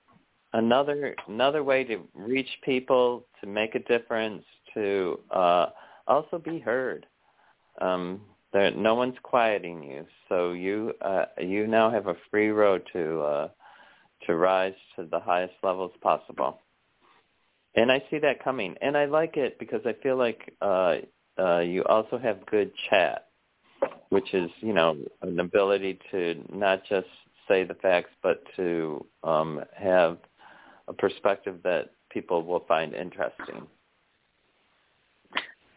[0.53, 5.67] another another way to reach people, to make a difference, to uh
[6.07, 7.05] also be heard.
[7.81, 10.05] Um there no one's quieting you.
[10.27, 13.49] So you uh you now have a free road to uh
[14.25, 16.59] to rise to the highest levels possible.
[17.75, 18.75] And I see that coming.
[18.81, 20.95] And I like it because I feel like uh
[21.37, 23.27] uh you also have good chat,
[24.09, 27.07] which is, you know, an ability to not just
[27.47, 30.17] say the facts but to um have
[30.89, 33.67] a perspective that people will find interesting.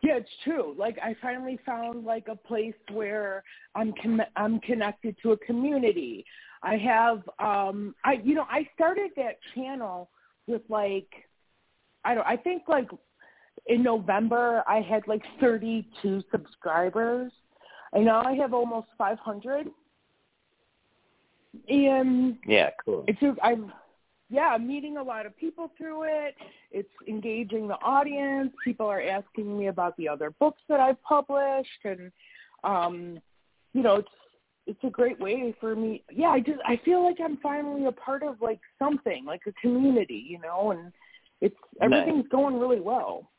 [0.02, 0.74] Yeah, it's true.
[0.76, 3.44] Like I finally found like a place where
[3.76, 6.24] I'm con- I'm connected to a community.
[6.64, 10.10] I have um I you know, I started that channel
[10.48, 11.08] with like
[12.04, 12.88] I don't I think like
[13.66, 17.30] in November I had like 32 subscribers.
[17.92, 19.68] And now I have almost 500.
[21.68, 23.04] And yeah, cool.
[23.06, 23.72] It's just I'm
[24.32, 26.34] yeah, meeting a lot of people through it.
[26.70, 28.50] It's engaging the audience.
[28.64, 32.10] People are asking me about the other books that I've published and
[32.64, 33.20] um
[33.74, 34.08] you know, it's
[34.66, 36.04] it's a great way for me.
[36.10, 39.52] Yeah, I just I feel like I'm finally a part of like something, like a
[39.60, 40.92] community, you know, and
[41.40, 42.30] it's everything's nice.
[42.30, 43.30] going really well.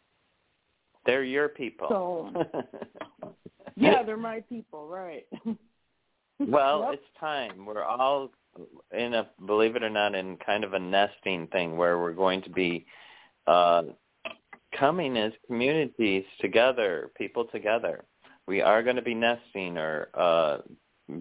[1.05, 1.87] They're your people.
[1.89, 2.45] So
[3.75, 5.25] Yeah, they're my people, right.
[6.39, 6.93] well, yep.
[6.93, 7.65] it's time.
[7.65, 8.29] We're all
[8.91, 12.41] in a believe it or not in kind of a nesting thing where we're going
[12.43, 12.85] to be
[13.47, 13.83] uh
[14.77, 18.03] coming as communities together, people together.
[18.47, 20.57] We are going to be nesting or uh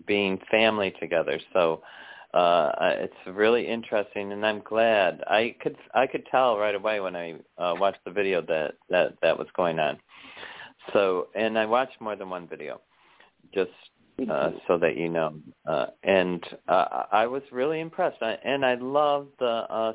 [0.06, 1.40] being family together.
[1.52, 1.82] So
[2.34, 5.22] uh it's really interesting and I'm glad.
[5.26, 9.14] I could I could tell right away when I uh watched the video that that
[9.22, 9.98] that was going on.
[10.92, 12.80] So and I watched more than one video.
[13.54, 13.70] Just
[14.30, 15.34] uh, so that you know.
[15.66, 19.92] Uh, and uh, I was really impressed, I, and I love the uh,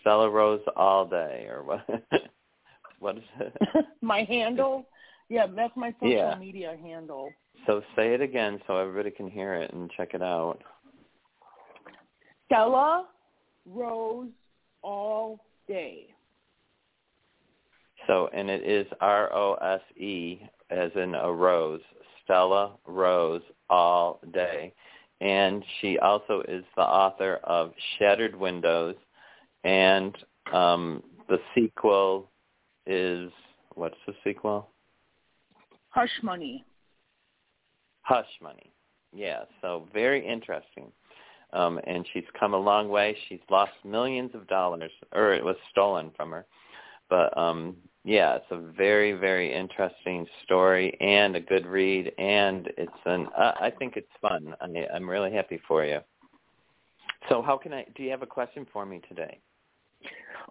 [0.00, 1.86] Stella Rose all day, or what?
[3.00, 3.56] what is it?
[4.00, 4.86] my handle.
[5.28, 6.36] Yeah, that's my social yeah.
[6.38, 7.30] media handle.
[7.66, 10.58] So say it again so everybody can hear it and check it out.
[12.46, 13.06] Stella
[13.66, 14.28] Rose
[14.82, 16.08] all day.
[18.06, 21.80] So, and it is R O S E as in a rose,
[22.32, 24.72] Stella Rose all day.
[25.20, 28.96] And she also is the author of Shattered Windows,
[29.62, 30.16] and
[30.52, 32.28] um, the sequel
[32.86, 33.30] is
[33.74, 34.68] what's the sequel?
[35.90, 36.64] Hush Money.
[38.00, 38.72] Hush Money.
[39.14, 40.90] Yeah, so very interesting.
[41.52, 43.14] Um, and she's come a long way.
[43.28, 46.46] She's lost millions of dollars, or it was stolen from her.
[47.10, 52.92] But um, yeah, it's a very very interesting story and a good read, and it's
[53.04, 54.54] an uh, I think it's fun.
[54.60, 56.00] I, I'm really happy for you.
[57.28, 57.86] So how can I?
[57.94, 59.38] Do you have a question for me today?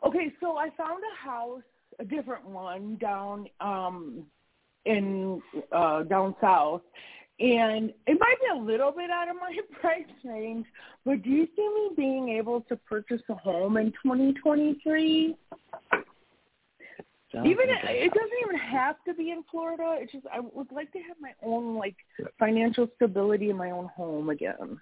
[0.06, 1.62] Okay, so I found a house,
[2.00, 4.26] a different one down um
[4.86, 5.42] in
[5.74, 6.82] uh down south,
[7.42, 10.66] and it might be a little bit out of my price range,
[11.06, 15.36] but do you see me being able to purchase a home in 2023?
[17.34, 19.96] Even it doesn't even have to be in Florida.
[20.00, 21.96] It's just I would like to have my own like
[22.38, 24.80] financial stability in my own home again.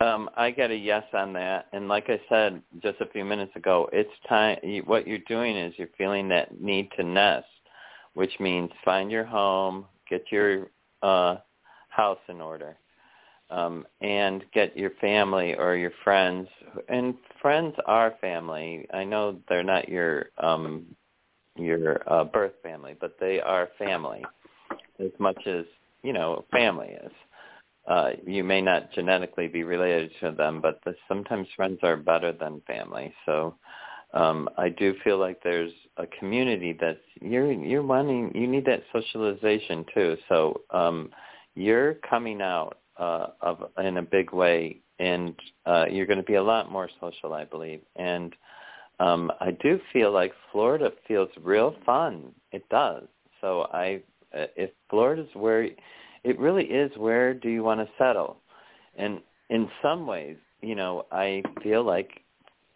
[0.00, 3.54] Um, I get a yes on that, and like I said just a few minutes
[3.54, 4.58] ago, it's time.
[4.84, 7.46] What you're doing is you're feeling that need to nest,
[8.14, 10.70] which means find your home, get your
[11.02, 11.36] uh,
[11.88, 12.76] house in order,
[13.52, 16.48] um, and get your family or your friends.
[16.88, 18.86] And friends are family.
[18.92, 20.86] I know they're not your um,
[21.56, 24.24] your uh, birth family, but they are family
[24.98, 25.64] as much as
[26.02, 27.12] you know family is.
[27.86, 32.32] Uh, you may not genetically be related to them, but the, sometimes friends are better
[32.32, 33.12] than family.
[33.26, 33.56] So
[34.14, 38.82] um, I do feel like there's a community that's you're you're wanting you need that
[38.92, 40.16] socialization too.
[40.28, 41.10] So um,
[41.54, 45.34] you're coming out uh, of in a big way, and
[45.66, 47.80] uh, you're going to be a lot more social, I believe.
[47.96, 48.34] And
[49.00, 52.32] um, I do feel like Florida feels real fun.
[52.52, 53.04] It does.
[53.40, 54.02] So I,
[54.36, 56.90] uh, if Florida's where, it really is.
[56.96, 58.36] Where do you want to settle?
[58.96, 62.20] And in some ways, you know, I feel like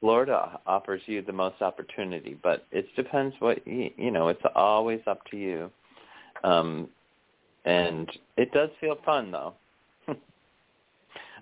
[0.01, 4.29] Florida offers you the most opportunity, but it depends what you, you know.
[4.29, 5.71] It's always up to you.
[6.45, 6.89] Um,
[7.65, 9.55] and it does feel fun though.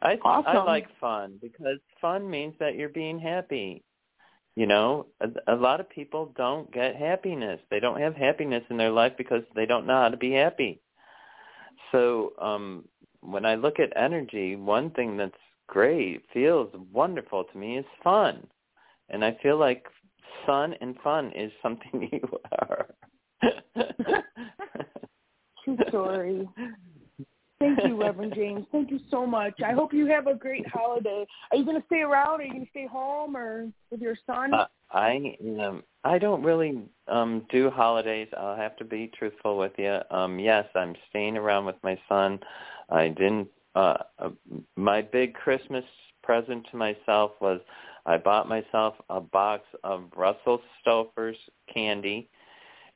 [0.03, 0.45] I awesome.
[0.47, 3.83] I like fun because fun means that you're being happy.
[4.57, 7.61] You know, a, a lot of people don't get happiness.
[7.71, 10.81] They don't have happiness in their life because they don't know how to be happy.
[11.93, 12.85] So, um
[13.21, 15.33] when I look at energy, one thing that's
[15.67, 18.47] great, feels wonderful to me is fun.
[19.09, 19.87] And I feel like
[20.47, 22.29] fun and fun is something you
[22.61, 22.87] are.
[25.65, 26.49] True story.
[27.65, 28.67] Thank you, Reverend James.
[28.73, 29.61] Thank you so much.
[29.65, 31.25] I hope you have a great holiday.
[31.51, 32.41] Are you going to stay around?
[32.41, 34.53] Are you going to stay home or with your son?
[34.53, 38.29] Uh, I um, I don't really um do holidays.
[38.37, 39.99] I'll have to be truthful with you.
[40.11, 42.39] Um yes, I'm staying around with my son.
[42.91, 44.31] I didn't uh, uh
[44.77, 45.85] my big Christmas
[46.23, 47.61] present to myself was
[48.07, 51.39] I bought myself a box of Russell Stover's
[51.73, 52.29] candy,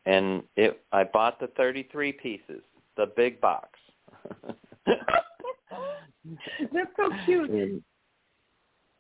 [0.06, 0.80] and it.
[0.92, 2.62] I bought the 33 pieces,
[2.96, 3.70] the big box.
[6.72, 7.50] That's so cute.
[7.50, 7.82] And,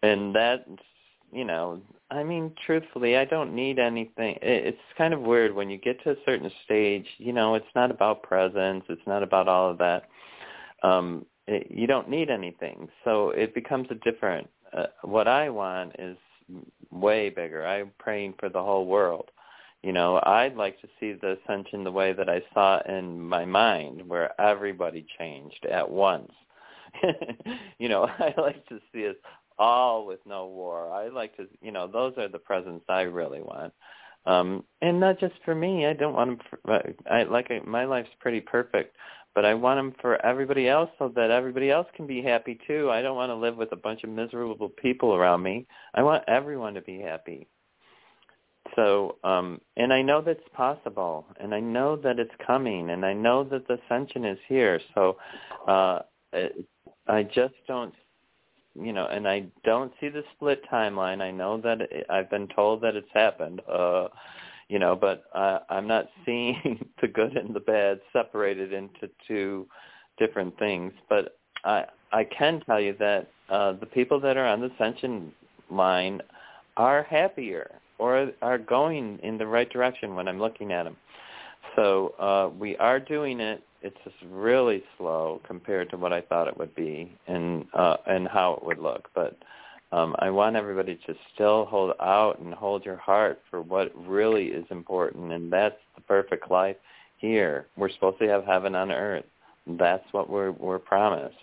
[0.02, 0.66] and that,
[1.32, 4.38] you know, I mean, truthfully, I don't need anything.
[4.40, 7.06] It's kind of weird when you get to a certain stage.
[7.18, 8.86] You know, it's not about presents.
[8.88, 10.08] It's not about all of that.
[10.82, 14.48] Um, it, you don't need anything, so it becomes a different.
[14.72, 16.16] Uh, what I want is
[16.90, 17.66] way bigger.
[17.66, 19.30] I'm praying for the whole world.
[19.82, 23.20] You know, I'd like to see the ascension the way that I saw it in
[23.20, 26.32] my mind, where everybody changed at once.
[27.78, 29.16] you know, I like to see us
[29.58, 30.92] all with no war.
[30.92, 33.72] I like to, you know, those are the presents I really want.
[34.26, 35.86] Um and not just for me.
[35.86, 38.96] I don't want them for, I like I, my life's pretty perfect,
[39.34, 42.90] but I want them for everybody else so that everybody else can be happy too.
[42.90, 45.66] I don't want to live with a bunch of miserable people around me.
[45.94, 47.46] I want everyone to be happy.
[48.78, 53.12] So, um and I know that's possible and I know that it's coming and I
[53.12, 54.80] know that the ascension is here.
[54.94, 55.16] So,
[55.66, 56.00] uh
[57.08, 57.92] I just don't
[58.80, 61.20] you know, and I don't see the split timeline.
[61.20, 64.06] I know that it, I've been told that it's happened, uh,
[64.68, 69.66] you know, but uh, I'm not seeing the good and the bad separated into two
[70.18, 70.92] different things.
[71.08, 75.32] But I I can tell you that uh, the people that are on the ascension
[75.70, 76.22] line
[76.76, 80.96] are happier or are going in the right direction when I'm looking at them.
[81.76, 86.48] So uh, we are doing it it's just really slow compared to what I thought
[86.48, 89.08] it would be and uh and how it would look.
[89.14, 89.36] But
[89.92, 94.46] um I want everybody to still hold out and hold your heart for what really
[94.46, 96.76] is important and that's the perfect life
[97.18, 97.66] here.
[97.76, 99.24] We're supposed to have heaven on earth.
[99.66, 101.36] That's what we're we're promised.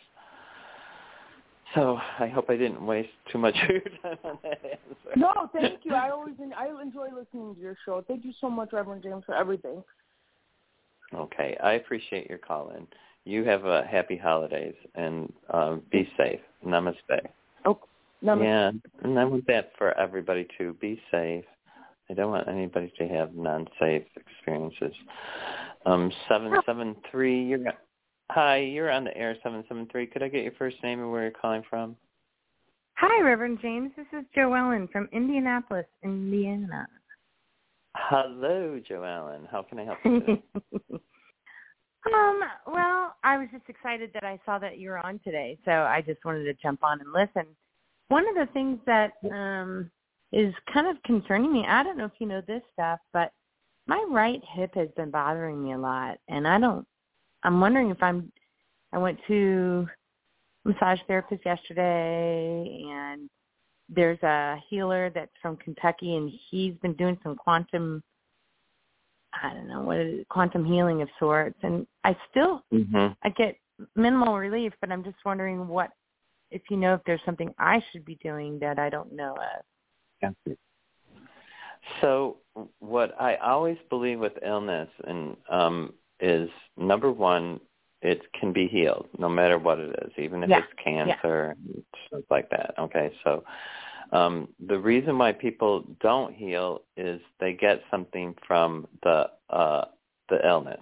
[1.76, 5.16] So I hope I didn't waste too much of your time on that answer.
[5.16, 5.94] No, thank you.
[5.94, 8.04] I always I enjoy listening to your show.
[8.08, 9.84] Thank you so much, Reverend James, for everything.
[11.14, 12.88] Okay, I appreciate your call in.
[13.26, 16.40] You have a happy holidays and um, be safe.
[16.66, 16.96] Namaste.
[17.66, 17.80] Oh,
[18.24, 18.44] namaste.
[18.44, 18.72] Yeah,
[19.04, 20.76] and I want that for everybody too.
[20.80, 21.46] Be safe.
[22.10, 24.94] I don't want anybody to have non-safe experiences.
[25.86, 27.44] Um, seven seven three.
[27.44, 27.60] You're
[28.32, 28.58] hi.
[28.58, 29.36] You're on the air.
[29.44, 30.08] Seven seven three.
[30.08, 31.96] Could I get your first name and where you're calling from?
[32.98, 33.92] Hi, Reverend James.
[33.98, 36.88] This is Joellen from Indianapolis, Indiana.
[37.96, 39.50] Hello, Joellen.
[39.50, 40.44] How can I help you today?
[42.14, 45.72] um, well, I was just excited that I saw that you were on today, so
[45.72, 47.46] I just wanted to jump on and listen.
[48.08, 49.90] One of the things that um
[50.32, 53.32] is kind of concerning me, I don't know if you know this stuff, but
[53.88, 56.86] my right hip has been bothering me a lot and I don't
[57.46, 58.32] I'm wondering if I'm
[58.92, 59.88] I went to
[60.64, 63.30] massage therapist yesterday and
[63.88, 68.02] there's a healer that's from Kentucky, and he's been doing some quantum,
[69.34, 71.58] I don't know what it is, quantum healing of sorts.
[71.62, 73.14] And I still, mm-hmm.
[73.24, 73.58] I get
[73.96, 75.92] minimal relief, but I'm just wondering what,
[76.50, 80.34] if you know, if there's something I should be doing that I don't know of.
[82.02, 82.38] So
[82.80, 87.60] what I always believe with illness and um is number one,
[88.02, 90.60] it can be healed no matter what it is, even if yeah.
[90.60, 91.74] it's cancer yeah.
[91.74, 92.76] and stuff like that.
[92.78, 93.44] Okay, so
[94.12, 99.86] um, the reason why people don't heal is they get something from the uh,
[100.30, 100.82] the illness.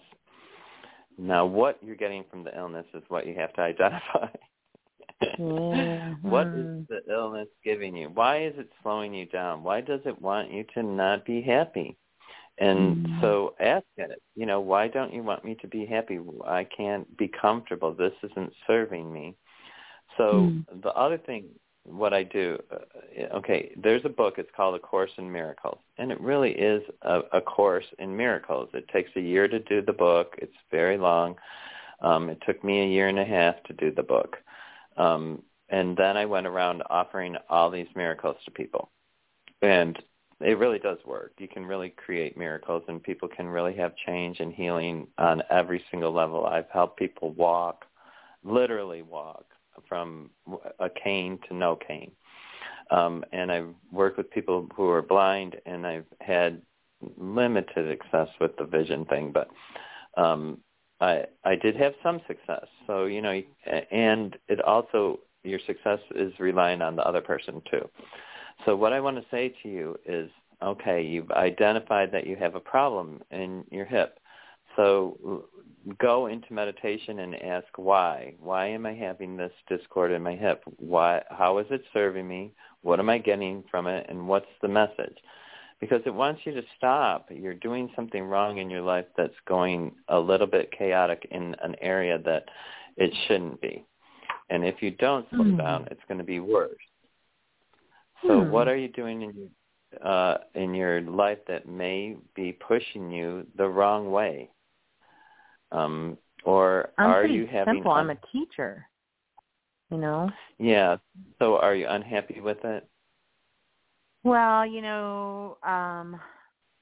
[1.17, 4.27] Now, what you're getting from the illness is what you have to identify.
[5.39, 6.29] mm-hmm.
[6.29, 8.09] What is the illness giving you?
[8.13, 9.63] Why is it slowing you down?
[9.63, 11.97] Why does it want you to not be happy?
[12.59, 13.21] And mm-hmm.
[13.21, 16.19] so ask it, you know, why don't you want me to be happy?
[16.45, 17.93] I can't be comfortable.
[17.93, 19.35] This isn't serving me.
[20.17, 20.81] So mm-hmm.
[20.81, 21.45] the other thing,
[21.85, 24.35] what I do, uh, okay, there's a book.
[24.37, 28.69] It's called A Course in Miracles, and it really is a, a course in miracles.
[28.73, 30.35] It takes a year to do the book.
[30.37, 31.35] It's very long.
[32.01, 34.37] Um, it took me a year and a half to do the book,
[34.95, 38.89] um, and then I went around offering all these miracles to people,
[39.61, 39.97] and
[40.43, 41.33] it really does work.
[41.37, 45.83] You can really create miracles and people can really have change and healing on every
[45.89, 46.45] single level.
[46.45, 47.85] I've helped people walk,
[48.43, 49.45] literally walk
[49.87, 50.29] from
[50.79, 52.11] a cane to no cane.
[52.91, 56.61] Um, and I've worked with people who are blind and I've had
[57.17, 59.49] limited success with the vision thing, but
[60.21, 60.59] um,
[60.99, 62.65] I I did have some success.
[62.87, 63.41] So, you know,
[63.91, 67.89] and it also your success is relying on the other person too.
[68.65, 70.29] So what I want to say to you is,
[70.61, 74.19] okay, you've identified that you have a problem in your hip.
[74.75, 75.45] So
[75.99, 78.35] go into meditation and ask why.
[78.39, 80.63] Why am I having this discord in my hip?
[80.77, 81.21] Why?
[81.29, 82.53] How is it serving me?
[82.81, 84.05] What am I getting from it?
[84.09, 85.17] And what's the message?
[85.79, 87.27] Because it wants you to stop.
[87.29, 91.75] You're doing something wrong in your life that's going a little bit chaotic in an
[91.81, 92.45] area that
[92.95, 93.85] it shouldn't be.
[94.49, 95.57] And if you don't slow mm.
[95.57, 96.77] down, it's going to be worse.
[98.23, 98.49] So mm.
[98.49, 99.49] what are you doing in your
[100.03, 104.49] uh, in your life that may be pushing you the wrong way?
[105.71, 107.75] Um, or I'm are you having?
[107.75, 107.91] Simple.
[107.91, 108.87] Un- I'm a teacher.
[109.91, 110.31] You know.
[110.57, 110.97] Yeah.
[111.39, 112.87] So are you unhappy with it?
[114.23, 116.19] Well, you know, um,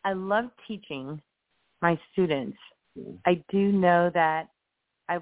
[0.05, 1.21] I love teaching
[1.81, 2.57] my students.
[2.97, 3.17] Mm.
[3.25, 4.49] I do know that
[5.09, 5.19] I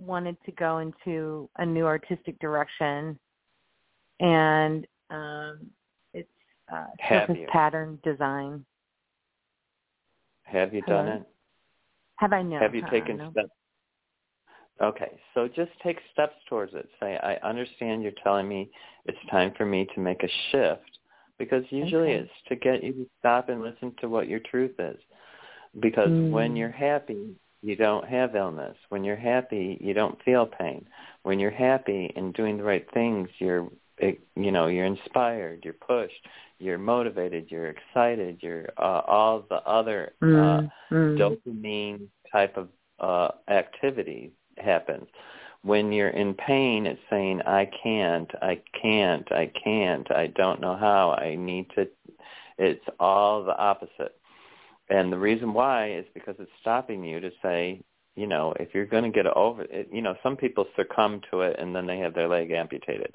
[0.00, 3.18] wanted to go into a new artistic direction,
[4.20, 5.58] and um,
[6.12, 6.28] it's
[6.72, 8.64] uh, surface pattern design.
[10.44, 11.22] Have you done it?
[12.16, 12.60] Have I known?
[12.60, 13.50] Have you taken steps?
[14.82, 16.88] Okay, so just take steps towards it.
[17.00, 18.70] Say, I understand you're telling me
[19.06, 20.98] it's time for me to make a shift
[21.38, 22.24] because usually okay.
[22.24, 24.96] it's to get you to stop and listen to what your truth is.
[25.80, 26.30] Because mm.
[26.30, 28.76] when you're happy, you don't have illness.
[28.88, 30.86] When you're happy, you don't feel pain.
[31.22, 33.68] When you're happy and doing the right things, you're
[34.00, 36.26] you know you're inspired you're pushed
[36.58, 41.16] you're motivated you're excited you're uh, all the other mm, uh, mm.
[41.16, 42.68] dopamine type of
[43.00, 45.06] uh, activity happens.
[45.62, 50.76] When you're in pain it's saying i can't i can't i can't i don't know
[50.76, 51.88] how i need to
[52.58, 54.14] it's all the opposite.
[54.88, 57.80] And the reason why is because it's stopping you to say
[58.14, 61.40] you know if you're going to get over it you know some people succumb to
[61.40, 63.14] it and then they have their leg amputated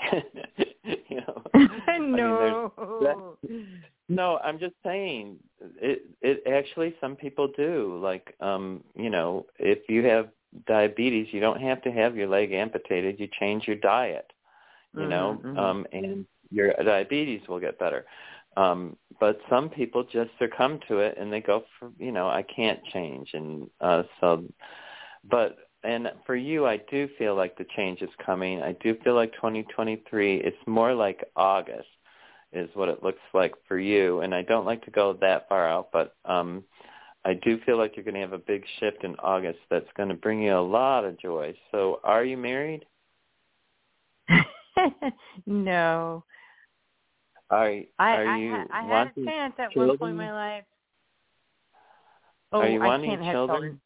[0.84, 1.42] you know.
[1.98, 2.72] no.
[3.42, 5.36] I mean, no, I'm just saying
[5.80, 7.98] it it actually some people do.
[8.02, 10.28] Like um, you know, if you have
[10.66, 13.20] diabetes, you don't have to have your leg amputated.
[13.20, 14.30] You change your diet.
[14.94, 15.58] You mm-hmm, know, mm-hmm.
[15.58, 18.06] um and your diabetes will get better.
[18.56, 22.42] Um, but some people just succumb to it and they go for, you know, I
[22.42, 23.30] can't change.
[23.34, 24.44] And uh, so,
[25.30, 25.56] but
[25.88, 28.60] and for you, I do feel like the change is coming.
[28.60, 31.88] I do feel like 2023, it's more like August
[32.52, 34.20] is what it looks like for you.
[34.20, 36.62] And I don't like to go that far out, but um,
[37.24, 40.10] I do feel like you're going to have a big shift in August that's going
[40.10, 41.54] to bring you a lot of joy.
[41.70, 42.84] So are you married?
[45.46, 46.22] no.
[47.48, 49.88] Are, are I, you I, I had a chance at children?
[49.88, 50.64] one point in my life.
[52.52, 53.32] Oh, are you I wanting children?
[53.32, 53.80] children.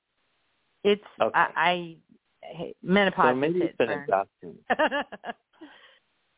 [0.85, 1.39] It's okay.
[1.39, 1.97] I, I
[2.43, 3.33] hey, menopause.
[3.33, 4.05] So maybe it's burn.
[4.05, 4.59] adoption.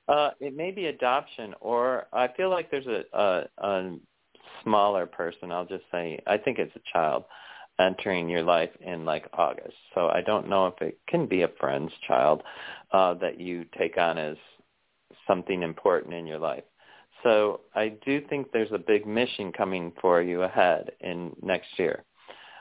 [0.09, 3.97] uh, it may be adoption, or I feel like there's a, a, a
[4.63, 5.51] smaller person.
[5.51, 7.25] I'll just say I think it's a child
[7.79, 9.75] entering your life in like August.
[9.95, 12.43] So I don't know if it can be a friend's child
[12.93, 14.37] uh, that you take on as
[15.27, 16.65] something important in your life.
[17.23, 22.05] So I do think there's a big mission coming for you ahead in next year.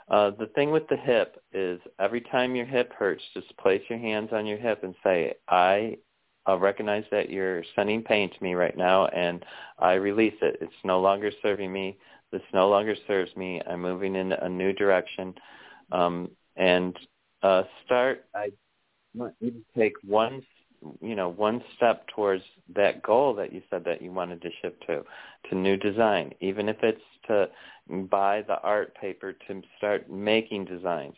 [0.10, 4.00] Uh, the thing with the hip is every time your hip hurts, just place your
[4.00, 5.98] hands on your hip and say, I
[6.48, 9.46] uh, recognize that you're sending pain to me right now and
[9.80, 10.58] I release it.
[10.62, 11.98] It's no longer serving me.
[12.32, 13.62] This no longer serves me.
[13.68, 15.34] I'm moving in a new direction.
[15.92, 16.98] Um, and
[17.42, 18.52] uh, start, I
[19.16, 20.44] want you to take one,
[21.02, 22.44] you know, one step towards
[22.76, 25.04] that goal that you said that you wanted to shift to,
[25.50, 27.50] to new design, even if it's to
[28.10, 31.16] buy the art paper to start making designs.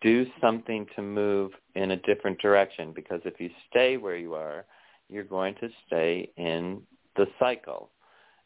[0.00, 4.64] Do something to move in a different direction because if you stay where you are,
[5.08, 6.82] you're going to stay in
[7.16, 7.90] the cycle.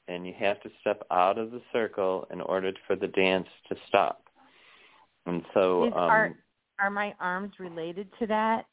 [0.08, 3.76] And you have to step out of the circle in order for the dance to
[3.86, 4.24] stop.
[5.26, 6.34] And so Is, um, are
[6.80, 8.66] are my arms related to that?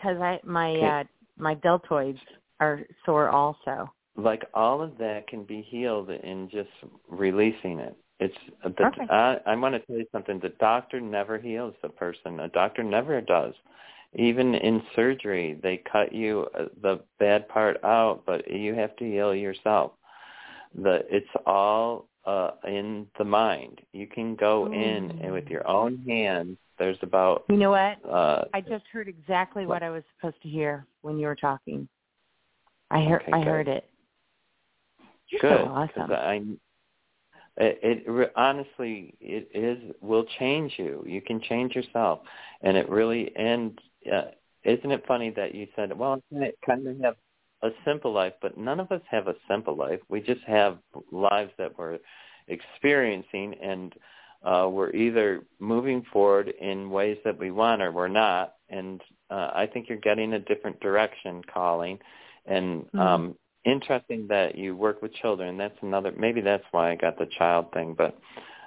[0.00, 1.04] Because I my uh,
[1.36, 2.18] my deltoids
[2.60, 6.70] are sore also like all of that can be healed in just
[7.08, 7.96] releasing it.
[8.18, 9.06] It's the, okay.
[9.08, 10.38] I, I want to tell you something.
[10.40, 12.40] The doctor never heals the person.
[12.40, 13.54] A doctor never does.
[14.14, 19.04] Even in surgery, they cut you uh, the bad part out, but you have to
[19.04, 19.92] heal yourself.
[20.74, 23.80] The it's all uh, in the mind.
[23.92, 24.74] You can go mm.
[24.74, 26.56] in and with your own hands.
[26.78, 30.48] There's about you know what uh, I just heard exactly what I was supposed to
[30.48, 31.88] hear when you were talking.
[32.90, 33.46] I heard okay, I good.
[33.46, 33.84] heard it.
[35.28, 35.60] You're Good.
[35.60, 36.10] so awesome.
[36.10, 36.42] I,
[37.56, 41.04] it, it honestly it is will change you.
[41.06, 42.20] You can change yourself,
[42.62, 43.78] and it really and
[44.12, 44.22] uh,
[44.64, 47.16] isn't it funny that you said, well, I kind of have
[47.62, 50.00] a simple life, but none of us have a simple life.
[50.08, 50.78] We just have
[51.12, 51.98] lives that we're
[52.48, 53.94] experiencing, and
[54.42, 58.54] uh, we're either moving forward in ways that we want or we're not.
[58.70, 59.00] And
[59.30, 61.98] uh, I think you're getting a different direction calling.
[62.46, 62.98] And mm-hmm.
[62.98, 65.58] um, interesting that you work with children.
[65.58, 67.94] That's another, maybe that's why I got the child thing.
[67.96, 68.18] But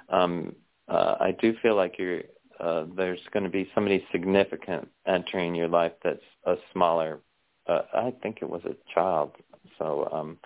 [0.10, 0.56] um,
[0.88, 2.22] uh, I do feel like you're,
[2.60, 7.20] uh, there's going to be somebody significant entering your life that's a smaller,
[7.68, 9.32] uh, I think it was a child.
[9.78, 10.38] So um,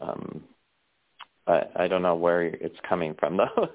[0.00, 0.42] um,
[1.46, 3.68] I, I don't know where it's coming from though.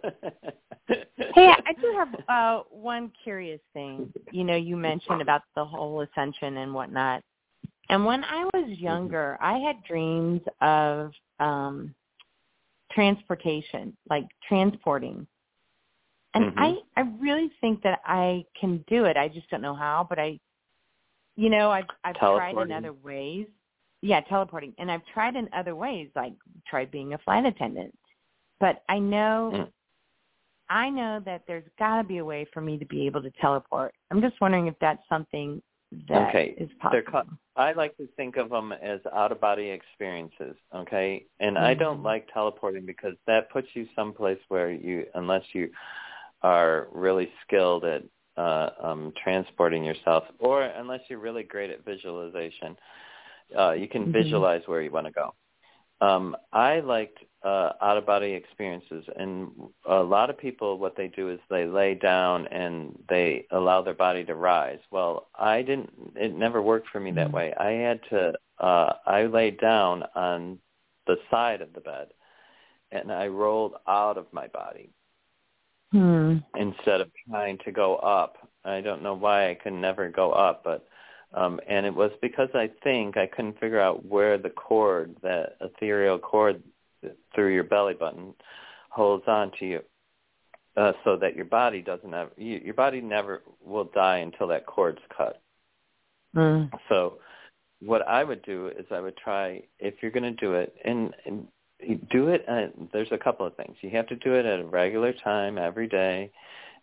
[0.88, 4.11] hey, I do have uh, one curious thing.
[4.32, 7.24] You know, you mentioned about the whole ascension and whatnot.
[7.89, 8.84] And when I was mm-hmm.
[8.84, 11.93] younger, I had dreams of um
[12.91, 15.28] transportation, like transporting.
[16.34, 16.59] And mm-hmm.
[16.59, 19.18] I I really think that I can do it.
[19.18, 20.39] I just don't know how, but I
[21.38, 23.47] you know, I've I've tried in other ways.
[24.01, 24.73] Yeah, teleporting.
[24.77, 26.33] And I've tried in other ways, like
[26.67, 27.97] tried being a flight attendant.
[28.59, 29.67] But I know mm.
[30.69, 33.31] I know that there's got to be a way for me to be able to
[33.39, 33.93] teleport.
[34.11, 35.61] I'm just wondering if that's something
[36.09, 36.55] that okay.
[36.57, 37.23] is possible.
[37.55, 41.25] I like to think of them as out-of-body experiences, okay?
[41.39, 41.65] And mm-hmm.
[41.65, 45.69] I don't like teleporting because that puts you someplace where you, unless you
[46.41, 48.03] are really skilled at
[48.38, 52.77] uh, um, transporting yourself, or unless you're really great at visualization,
[53.57, 54.11] uh, you can mm-hmm.
[54.13, 55.33] visualize where you want to go.
[55.99, 59.49] Um, I liked uh, out of body experiences, and
[59.89, 63.95] a lot of people, what they do is they lay down and they allow their
[63.95, 64.79] body to rise.
[64.91, 65.91] Well, I didn't.
[66.15, 67.35] It never worked for me that mm-hmm.
[67.35, 67.53] way.
[67.55, 68.33] I had to.
[68.59, 70.59] Uh, I laid down on
[71.07, 72.07] the side of the bed,
[72.91, 74.91] and I rolled out of my body
[75.91, 76.38] hmm.
[76.55, 78.38] instead of trying to go up.
[78.65, 80.88] I don't know why I could never go up, but
[81.33, 85.57] um, and it was because I think I couldn't figure out where the cord, that
[85.61, 86.63] ethereal cord
[87.35, 88.33] through your belly button,
[88.89, 89.81] holds on to you,
[90.77, 94.65] uh, so that your body doesn't have you, your body never will die until that
[94.65, 95.41] cord's cut.
[96.35, 96.71] Mm.
[96.89, 97.19] So,
[97.81, 101.13] what I would do is I would try if you're going to do it, and,
[101.25, 101.47] and
[102.09, 102.45] do it.
[102.47, 103.75] Uh, there's a couple of things.
[103.82, 106.32] You have to do it at a regular time every day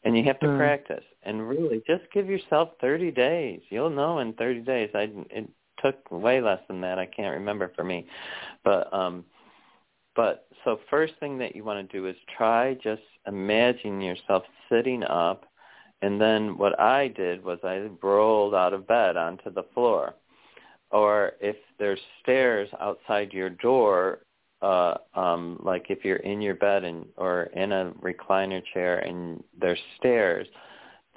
[0.05, 0.57] and you have to mm.
[0.57, 1.05] practice.
[1.23, 3.61] And really just give yourself 30 days.
[3.71, 4.91] You'll know in 30 days.
[4.95, 5.49] I it
[5.83, 6.99] took way less than that.
[6.99, 8.07] I can't remember for me.
[8.63, 9.25] But um
[10.15, 15.03] but so first thing that you want to do is try just imagine yourself sitting
[15.03, 15.45] up
[16.03, 20.15] and then what i did was i rolled out of bed onto the floor.
[20.91, 24.21] Or if there's stairs outside your door
[24.65, 29.43] uh um like if you're in your bed and or in a recliner chair and
[29.61, 30.47] there's stairs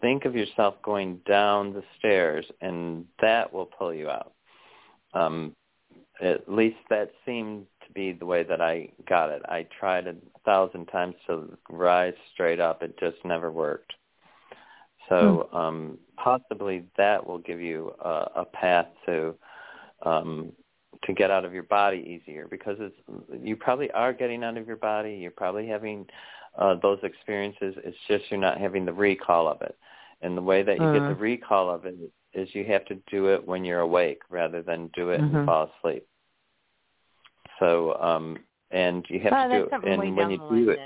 [0.01, 4.33] think of yourself going down the stairs and that will pull you out
[5.13, 5.53] um
[6.21, 9.41] at least that seemed to be the way that I got it.
[9.45, 12.81] I tried a thousand times to rise straight up.
[12.81, 13.93] It just never worked.
[15.09, 15.57] So hmm.
[15.57, 19.35] um, possibly that will give you a, a path to
[20.05, 20.51] um,
[21.03, 22.95] to get out of your body easier because it's
[23.41, 25.15] you probably are getting out of your body.
[25.15, 26.05] You're probably having
[26.57, 27.75] uh, those experiences.
[27.83, 29.77] It's just you're not having the recall of it.
[30.21, 31.15] And the way that you get the uh-huh.
[31.15, 31.95] recall of it
[32.33, 35.35] is you have to do it when you're awake rather than do it mm-hmm.
[35.35, 36.05] and fall asleep.
[37.59, 38.37] So um
[38.71, 40.79] and you have oh, to do it and when you do it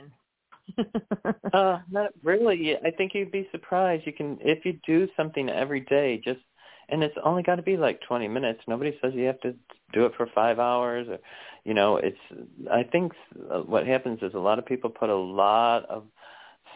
[1.54, 2.78] uh not really.
[2.78, 4.06] I think you'd be surprised.
[4.06, 6.40] You can if you do something every day just
[6.92, 8.62] and it's only got to be like 20 minutes.
[8.68, 9.56] Nobody says you have to
[9.94, 11.18] do it for 5 hours or
[11.64, 12.18] you know, it's
[12.72, 13.14] I think
[13.52, 16.06] uh, what happens is a lot of people put a lot of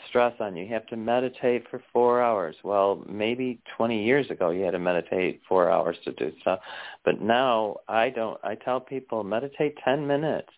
[0.07, 0.63] stress on you.
[0.63, 2.55] You have to meditate for 4 hours.
[2.63, 6.59] Well, maybe 20 years ago you had to meditate 4 hours to do stuff.
[7.03, 10.49] But now I don't I tell people meditate 10 minutes.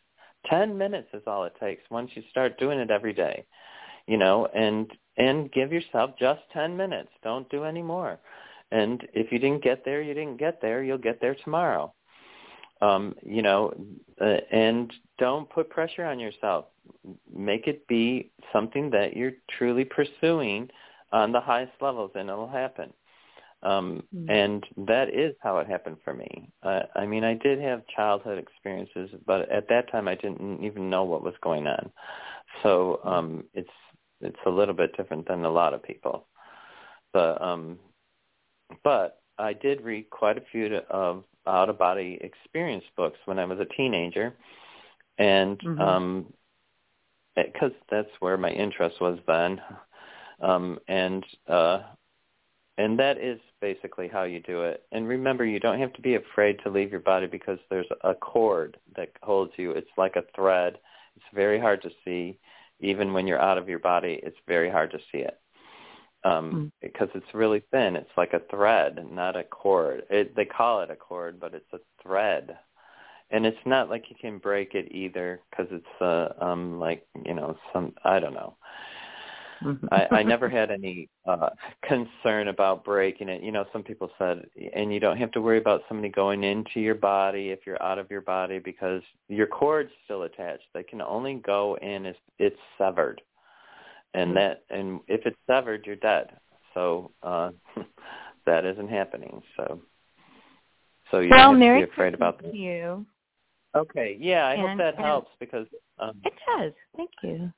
[0.49, 3.45] 10 minutes is all it takes once you start doing it every day.
[4.07, 7.09] You know, and and give yourself just 10 minutes.
[7.23, 8.19] Don't do any more
[8.71, 10.83] and if you didn't get there, you didn't get there.
[10.83, 11.93] You'll get there tomorrow.
[12.81, 13.73] Um, you know,
[14.21, 16.65] uh, and don't put pressure on yourself.
[17.33, 20.69] Make it be something that you're truly pursuing
[21.11, 22.93] on the highest levels, and it'll happen.
[23.63, 24.29] Um, mm-hmm.
[24.29, 26.49] And that is how it happened for me.
[26.61, 30.89] Uh, I mean, I did have childhood experiences, but at that time I didn't even
[30.89, 31.91] know what was going on.
[32.61, 33.69] So um, it's
[34.21, 36.27] it's a little bit different than a lot of people.
[37.13, 37.77] But um,
[38.83, 43.45] but I did read quite a few of out of body experience books when I
[43.45, 44.33] was a teenager,
[45.17, 45.79] and mm-hmm.
[45.79, 46.33] um,
[47.35, 49.61] because that's where my interest was then,
[50.41, 51.83] um, and uh,
[52.77, 54.83] and that is basically how you do it.
[54.91, 58.13] And remember, you don't have to be afraid to leave your body because there's a
[58.13, 59.71] cord that holds you.
[59.71, 60.77] It's like a thread.
[61.15, 62.37] It's very hard to see.
[62.79, 65.39] even when you're out of your body, it's very hard to see it
[66.23, 66.71] um, mm.
[66.81, 67.95] because it's really thin.
[67.95, 70.03] It's like a thread, not a cord.
[70.09, 72.57] It, they call it a cord, but it's a thread,
[73.31, 77.33] and it's not like you can break it either because it's uh, um, like you
[77.33, 78.55] know some I don't know.
[79.63, 79.87] Mm-hmm.
[79.91, 81.49] I, I never had any uh
[81.87, 83.43] concern about breaking it.
[83.43, 86.79] You know, some people said, and you don't have to worry about somebody going into
[86.79, 90.65] your body if you're out of your body because your cord's still attached.
[90.73, 93.21] They can only go in if it's severed
[94.13, 96.31] and that and if it's severed, you're dead.
[96.73, 97.51] So uh,
[98.45, 99.41] that isn't happening.
[99.55, 99.81] So
[101.11, 102.55] so you well, don't have to be afraid Christmas about that.
[102.55, 103.05] You.
[103.75, 105.67] Okay, yeah, I and, hope that and helps because
[105.99, 106.73] um, it does.
[106.95, 107.51] Thank you.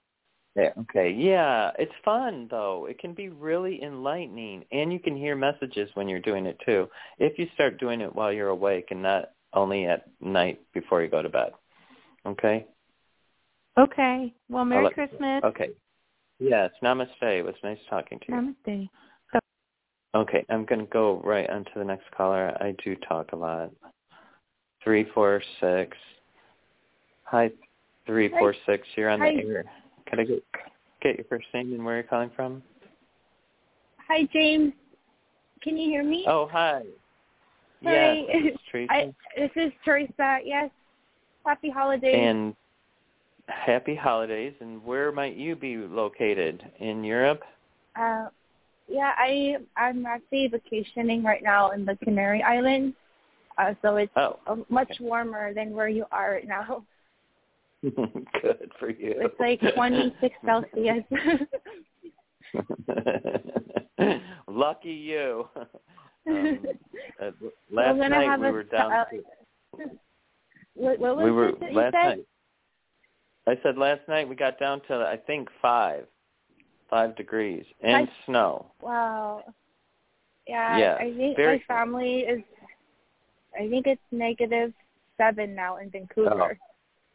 [0.56, 1.12] Yeah, okay.
[1.12, 2.88] Yeah, it's fun though.
[2.89, 6.89] It can be really enlightening and you can hear messages when you're doing it too.
[7.18, 11.10] If you start doing it while you're awake and not only at night before you
[11.10, 11.52] go to bed.
[12.26, 12.66] Okay?
[13.78, 14.34] Okay.
[14.50, 15.43] Well, Merry Christmas.
[15.43, 15.70] Okay.
[16.40, 17.22] Yes, namaste.
[17.22, 18.56] It was nice talking to you.
[18.68, 18.90] Namaste.
[20.16, 22.58] Okay, I'm going to go right on to the next caller.
[22.60, 23.70] I do talk a lot.
[24.84, 25.96] Three four six.
[27.26, 27.52] Hi,
[28.08, 28.88] three four six.
[28.96, 29.36] You're on Hi.
[29.36, 29.66] the air.
[30.08, 30.44] Can I get
[31.04, 32.64] get your first name and where you're calling from?
[34.08, 34.74] Hi, James.
[35.62, 36.26] Can you hear me?
[36.28, 36.82] Oh, hi.
[37.84, 38.24] Hi.
[38.28, 38.94] Yes, this is Teresa.
[38.94, 40.40] I, this is Teresa.
[40.44, 40.72] Yes.
[41.46, 42.16] Happy holidays.
[42.16, 42.56] And
[43.50, 44.54] happy holidays.
[44.62, 46.64] And where might you be located?
[46.80, 47.41] In Europe?
[48.00, 48.28] Uh,
[48.88, 52.95] yeah, I I'm actually vacationing right now in the Canary Islands.
[53.58, 56.84] Uh, so it's Oh, uh, much warmer than where you are right now.
[57.82, 59.16] Good for you.
[59.18, 61.04] It's like 26 Celsius.
[64.47, 65.47] Lucky you.
[66.28, 66.68] Um,
[67.22, 67.32] uh,
[67.72, 68.91] last night we were down.
[68.91, 69.22] uh, to,
[70.76, 72.06] what, what was we were it that you last said?
[72.18, 72.26] night.
[73.50, 76.06] I said last night we got down to I think five,
[76.89, 78.72] five degrees and Five- snow.
[78.82, 79.43] Wow.
[80.47, 82.41] Yeah, Yeah, I think my family is.
[83.60, 84.72] I think it's negative
[85.18, 86.58] seven now in Vancouver.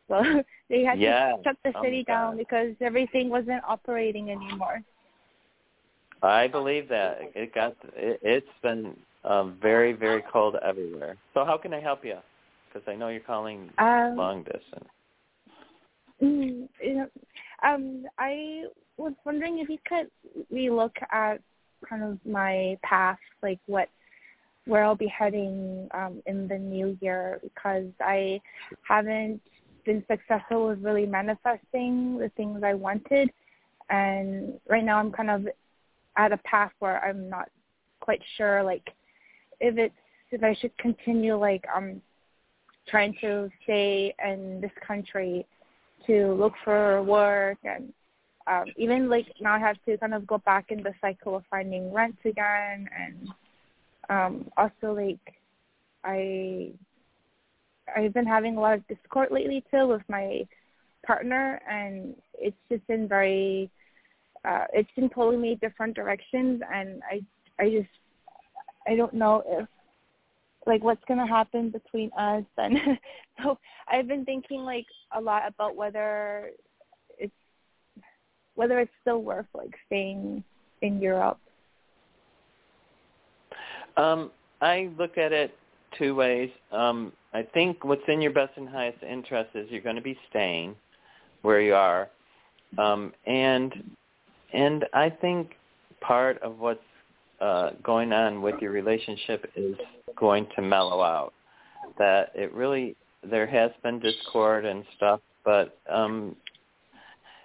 [0.06, 0.22] So
[0.68, 1.32] they had Yeah.
[1.36, 4.82] to shut the Oh, city my down because everything wasn't operating anymore.
[6.22, 7.74] I believe that it got.
[7.96, 11.16] It, it's been um, very very cold everywhere.
[11.32, 12.18] So how can I help you?
[12.68, 14.88] Because I know you're calling Um, long distance.
[16.22, 16.68] Mm,
[17.62, 18.64] um, I
[18.96, 20.08] was wondering if you could
[20.52, 21.40] relook at
[21.88, 23.88] kind of my path, like what
[24.66, 28.40] where I'll be heading um, in the new year, because I
[28.88, 29.42] haven't
[29.84, 33.30] been successful with really manifesting the things I wanted,
[33.90, 35.46] and right now I'm kind of
[36.16, 37.50] at a path where I'm not
[38.00, 38.88] quite sure, like
[39.60, 39.94] if it's
[40.30, 42.00] if I should continue like um
[42.88, 45.46] trying to stay in this country
[46.06, 47.92] to look for work and
[48.46, 51.44] um even like now I have to kind of go back in the cycle of
[51.50, 53.28] finding rent again and
[54.10, 55.34] um also like
[56.04, 56.70] I
[57.94, 60.46] I've been having a lot of discord lately too with my
[61.06, 63.70] partner and it's just been very
[64.44, 67.20] uh it's been pulling me different directions and I
[67.62, 67.88] I just
[68.86, 69.68] I don't know if
[70.66, 72.78] like what's gonna happen between us and
[73.42, 73.58] so
[73.94, 74.86] I've been thinking like
[75.16, 76.50] a lot about whether
[77.16, 77.32] it's
[78.56, 80.42] whether it's still worth like staying
[80.82, 81.38] in Europe.
[83.96, 85.54] Um, I look at it
[85.96, 86.50] two ways.
[86.72, 90.18] Um, I think what's in your best and highest interest is you're going to be
[90.28, 90.74] staying
[91.42, 92.08] where you are,
[92.78, 93.72] um, and
[94.52, 95.52] and I think
[96.00, 96.80] part of what's
[97.40, 99.76] uh, going on with your relationship is
[100.16, 101.32] going to mellow out.
[101.96, 102.96] That it really
[103.30, 106.36] there has been discord and stuff, but um,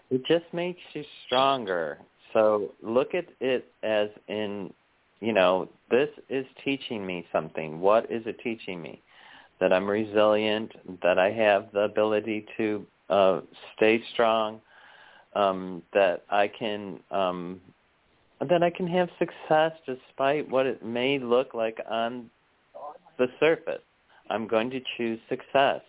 [0.10, 2.00] it just makes you stronger.
[2.34, 4.74] So look at it as in,
[5.20, 7.80] you know, this is teaching me something.
[7.80, 9.02] What is it teaching me?
[9.60, 10.72] That I'm resilient,
[11.04, 13.42] that I have the ability to uh,
[13.76, 14.62] stay strong,
[15.36, 17.60] um, that I can um,
[18.48, 22.30] that I can have success despite what it may look like on
[23.18, 23.82] the surface.
[24.30, 25.82] I'm going to choose success.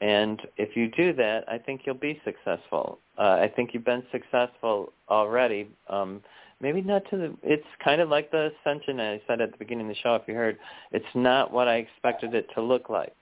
[0.00, 2.98] And if you do that, I think you'll be successful.
[3.16, 5.68] Uh, I think you've been successful already.
[5.88, 6.22] Um,
[6.60, 9.88] maybe not to the, it's kind of like the ascension I said at the beginning
[9.88, 10.58] of the show, if you heard.
[10.90, 13.14] It's not what I expected it to look like.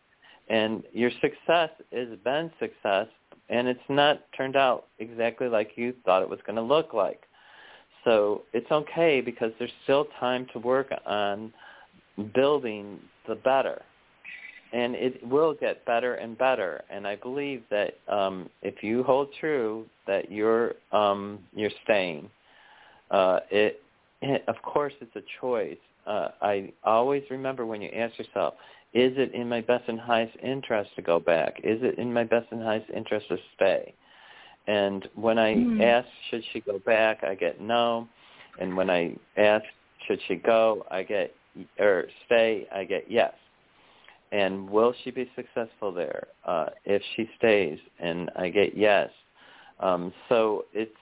[0.48, 3.08] And your success has been success,
[3.50, 7.24] and it's not turned out exactly like you thought it was going to look like.
[8.04, 11.52] So it's okay because there's still time to work on
[12.34, 12.98] building
[13.28, 13.82] the better.
[14.72, 16.82] And it will get better and better.
[16.90, 22.28] And I believe that um, if you hold true that you're um, you're staying,
[23.10, 23.80] uh, it,
[24.22, 25.78] it of course it's a choice.
[26.06, 28.54] Uh, I always remember when you ask yourself,
[28.92, 31.60] is it in my best and highest interest to go back?
[31.62, 33.94] Is it in my best and highest interest to stay?
[34.66, 35.82] And when I mm.
[35.82, 38.08] ask, should she go back, I get no.
[38.60, 39.64] And when I ask,
[40.06, 41.34] should she go, I get,
[41.78, 43.32] or stay, I get yes.
[44.32, 47.78] And will she be successful there uh, if she stays?
[47.98, 49.10] And I get yes.
[49.80, 50.92] Um, so it's,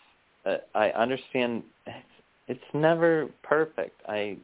[0.46, 2.06] uh, I understand it's,
[2.46, 4.00] it's never perfect.
[4.08, 4.38] I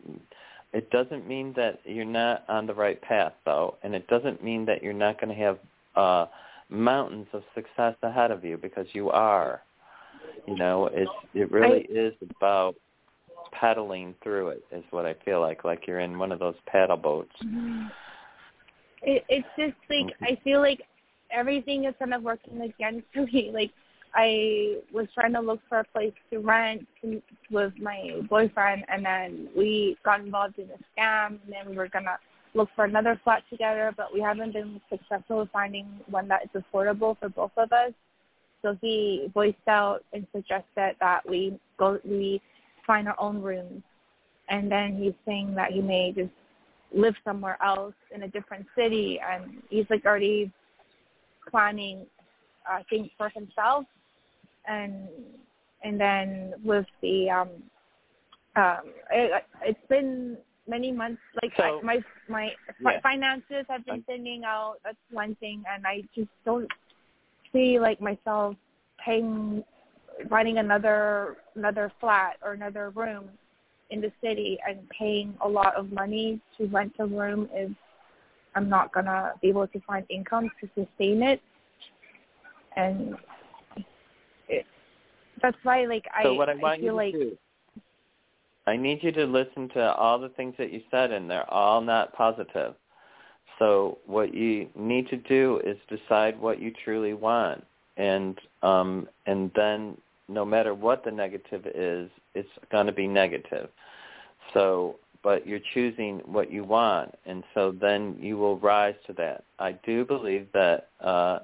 [0.75, 4.67] it doesn't mean that you're not on the right path, though, and it doesn't mean
[4.67, 5.59] that you're not going to have
[5.95, 6.27] uh,
[6.69, 9.63] mountains of success ahead of you because you are.
[10.49, 12.75] You know, it's it really I, is about
[13.53, 14.65] paddling through it.
[14.73, 17.33] Is what I feel like, like you're in one of those paddle boats.
[17.45, 17.87] Mm-hmm.
[19.05, 20.25] It, it's just like mm-hmm.
[20.25, 20.83] I feel like
[21.31, 23.51] everything is kind of working against me.
[23.53, 23.71] Like
[24.15, 26.87] I was trying to look for a place to rent
[27.51, 31.89] with my boyfriend, and then we got involved in a scam, and then we were
[31.89, 32.19] gonna
[32.55, 36.63] look for another flat together, but we haven't been successful in finding one that is
[36.63, 37.93] affordable for both of us.
[38.63, 42.41] So he voiced out and suggested that we go, we
[42.87, 43.83] find our own rooms,
[44.49, 46.31] and then he's saying that he may just
[46.93, 50.53] live somewhere else in a different city, and he's like already
[51.51, 52.07] planning,
[52.67, 53.87] I think, for himself
[54.67, 55.09] and
[55.83, 57.49] and then with the um
[58.57, 63.01] um it, it's been many months like so, I, my my yeah.
[63.03, 66.69] finances have been thinning out that's one thing and i just don't
[67.53, 68.57] see like myself
[69.05, 69.63] paying
[70.31, 73.29] finding another another flat or another room
[73.95, 77.71] in the city and paying a lot of money to rent a room if
[78.55, 81.41] i'm not gonna be able to find income to sustain it
[82.77, 83.17] and
[84.49, 84.67] it,
[85.43, 87.13] that's why, like, so I, what I, I feel you like.
[87.13, 87.37] Do,
[88.67, 91.81] I need you to listen to all the things that you said, and they're all
[91.81, 92.75] not positive.
[93.59, 97.65] So what you need to do is decide what you truly want,
[97.97, 99.97] and um, and then
[100.29, 103.69] no matter what the negative is, it's going to be negative.
[104.53, 109.45] So, but you're choosing what you want, and so then you will rise to that.
[109.59, 111.39] I do believe that, uh,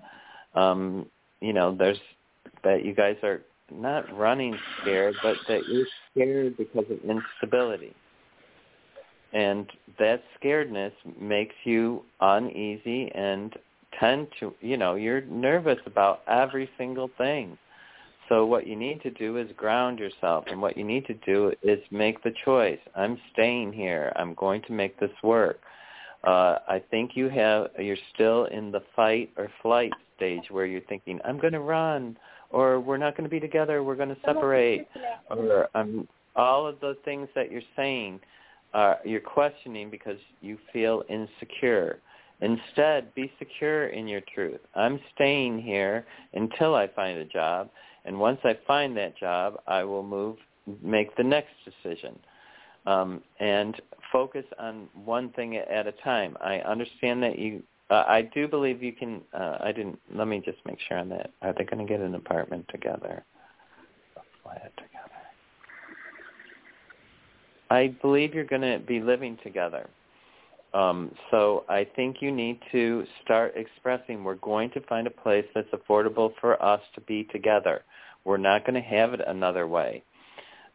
[0.54, 1.06] um,
[1.40, 1.98] you know, there's
[2.62, 3.40] that you guys are
[3.72, 7.94] not running scared, but that you're scared because of instability.
[9.32, 13.54] And that scaredness makes you uneasy and
[13.98, 17.56] tend to, you know, you're nervous about every single thing.
[18.30, 21.52] So what you need to do is ground yourself, and what you need to do
[21.62, 22.78] is make the choice.
[22.96, 24.12] I'm staying here.
[24.16, 25.60] I'm going to make this work.
[26.22, 30.80] Uh, I think you have, you're still in the fight or flight stage where you're
[30.82, 32.16] thinking, I'm going to run
[32.50, 34.86] or we're not going to be together, we're going to separate,
[35.30, 36.06] or um,
[36.36, 38.20] all of the things that you're saying,
[38.74, 41.98] uh, you're questioning because you feel insecure.
[42.40, 44.60] Instead, be secure in your truth.
[44.74, 47.70] I'm staying here until I find a job,
[48.05, 50.36] and once I find that job, I will move,
[50.82, 52.18] make the next decision.
[52.86, 53.80] Um, and
[54.11, 56.36] focus on one thing at a time.
[56.40, 59.20] I understand that you uh, I do believe you can.
[59.34, 59.98] Uh, I didn't.
[60.14, 61.32] Let me just make sure on that.
[61.42, 63.24] Are they going to get an apartment together?
[64.16, 65.11] A flat together.
[67.68, 69.88] I believe you're going to be living together.
[70.72, 75.46] Um, so I think you need to start expressing we're going to find a place
[75.54, 77.82] that's affordable for us to be together.
[78.24, 80.02] We're not going to have it another way.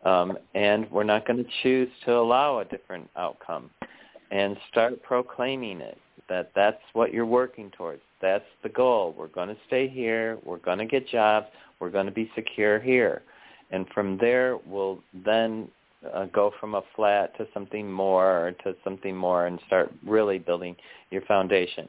[0.04, 3.70] Um, and we're not going to choose to allow a different outcome.
[4.32, 5.98] And start proclaiming it
[6.30, 8.02] that that's what you're working towards.
[8.22, 9.16] That's the goal.
[9.18, 10.40] We're going to stay here.
[10.44, 11.48] We're going to get jobs.
[11.80, 13.22] We're going to be secure here.
[13.72, 15.70] And from there, we'll then
[16.14, 20.40] uh, go from a flat to something more or to something more and start really
[20.40, 20.76] building
[21.12, 21.88] your foundation.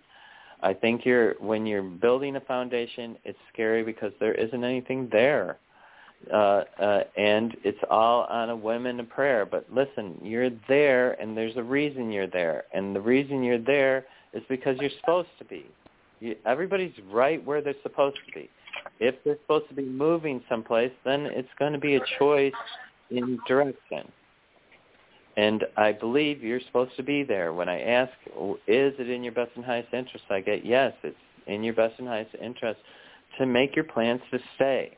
[0.63, 5.59] I think you're when you're building a foundation, it's scary because there isn't anything there.
[6.33, 9.45] Uh, uh, and it's all on a whim and a prayer.
[9.45, 14.07] But listen, you're there, and there's a reason you're there, and the reason you're there
[14.33, 15.67] is because you're supposed to be.
[16.21, 18.49] You, everybody's right where they're supposed to be.
[18.99, 22.55] If they're supposed to be moving someplace, then it's going to be a choice
[23.11, 24.11] in direction.
[25.37, 27.53] And I believe you're supposed to be there.
[27.53, 28.13] When I ask,
[28.67, 31.95] is it in your best and highest interest, I get, yes, it's in your best
[31.99, 32.81] and highest interest
[33.39, 34.97] to make your plans to stay.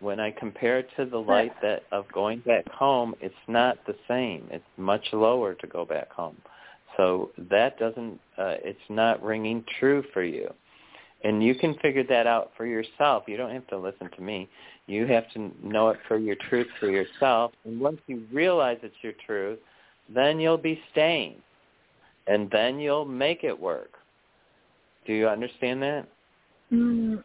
[0.00, 3.96] When I compare it to the light that of going back home, it's not the
[4.06, 4.46] same.
[4.50, 6.36] It's much lower to go back home.
[6.96, 10.52] So that doesn't, uh, it's not ringing true for you.
[11.24, 13.24] And you can figure that out for yourself.
[13.26, 14.48] You don't have to listen to me.
[14.86, 17.52] You have to know it for your truth for yourself.
[17.64, 19.58] And once you realize it's your truth,
[20.14, 21.36] then you'll be staying.
[22.26, 23.92] And then you'll make it work.
[25.06, 26.06] Do you understand that?
[26.72, 27.24] Mm,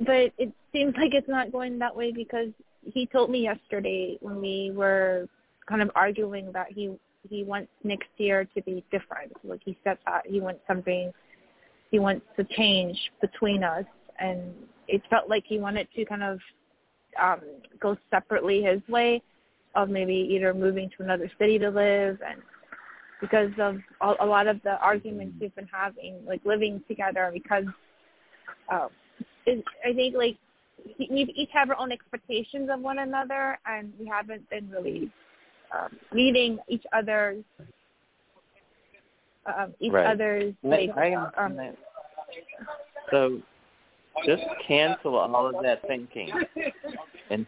[0.00, 2.48] but it seems like it's not going that way because
[2.84, 5.28] he told me yesterday when we were
[5.68, 6.94] kind of arguing that he
[7.28, 9.32] he wants next year to be different.
[9.44, 11.12] Like he said that he wants something
[11.90, 13.84] he wants to change between us.
[14.18, 14.52] And
[14.88, 16.38] it felt like he wanted to kind of
[17.20, 17.40] um
[17.80, 19.22] go separately his way
[19.74, 22.40] of maybe either moving to another city to live and
[23.20, 27.64] because of a, a lot of the arguments we've been having like living together because
[28.70, 28.88] um
[29.44, 30.36] it, I think like
[30.98, 35.10] we each have our own expectations of one another and we haven't been really
[35.76, 37.44] um, meeting each other's
[39.46, 40.06] um, each right.
[40.06, 41.76] other's like I um, that.
[43.10, 43.40] So
[44.26, 46.32] just cancel all of that thinking
[47.30, 47.46] and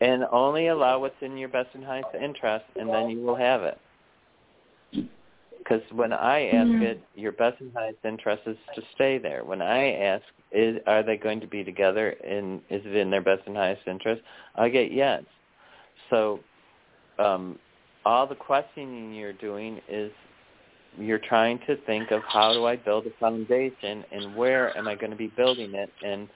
[0.00, 3.62] and only allow what's in your best and highest interest and then you will have
[3.62, 3.78] it.
[5.58, 6.82] Because when I ask Mhm.
[6.82, 9.44] it, your best and highest interest is to stay there.
[9.44, 13.22] When I ask, is, are they going to be together and is it in their
[13.22, 14.22] best and highest interest?
[14.56, 15.24] I get yes.
[16.10, 16.40] So
[17.18, 17.58] um,
[18.04, 20.12] all the questioning you're doing is
[20.98, 24.94] you're trying to think of how do I build a foundation and where am I
[24.94, 26.28] going to be building it and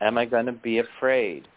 [0.00, 1.48] am I going to be afraid?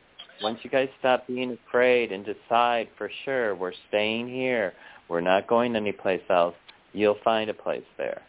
[0.41, 4.73] Once you guys stop being afraid and decide for sure we're staying here,
[5.09, 6.55] we're not going anyplace else,
[6.93, 8.21] you'll find a place there.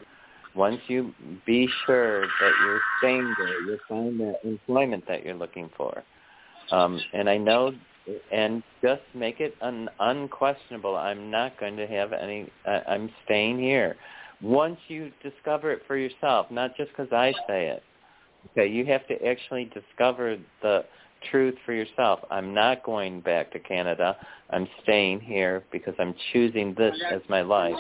[0.55, 1.13] Once you
[1.47, 6.03] be sure that you're staying there, you'll find that employment that you're looking for.
[6.73, 7.73] Um, and I know,
[8.33, 10.97] and just make it un- unquestionable.
[10.97, 12.51] I'm not going to have any.
[12.67, 13.97] Uh, I'm staying here.
[14.41, 17.83] Once you discover it for yourself, not just because I say it.
[18.53, 20.85] Okay, you have to actually discover the
[21.31, 22.21] truth for yourself.
[22.31, 24.17] I'm not going back to Canada.
[24.51, 27.75] I'm staying here because I'm choosing this as my life.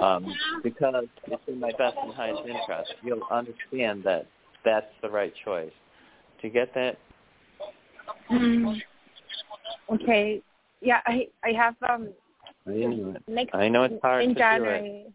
[0.00, 0.26] Um,
[0.62, 2.94] because it's in my best and highest interest.
[3.02, 4.26] You'll understand that
[4.64, 5.72] that's the right choice.
[6.42, 6.98] You get that?
[8.30, 8.78] Mm.
[9.90, 10.42] Okay.
[10.80, 12.08] Yeah, I I have um
[12.66, 15.06] I know next I know it's hard in January.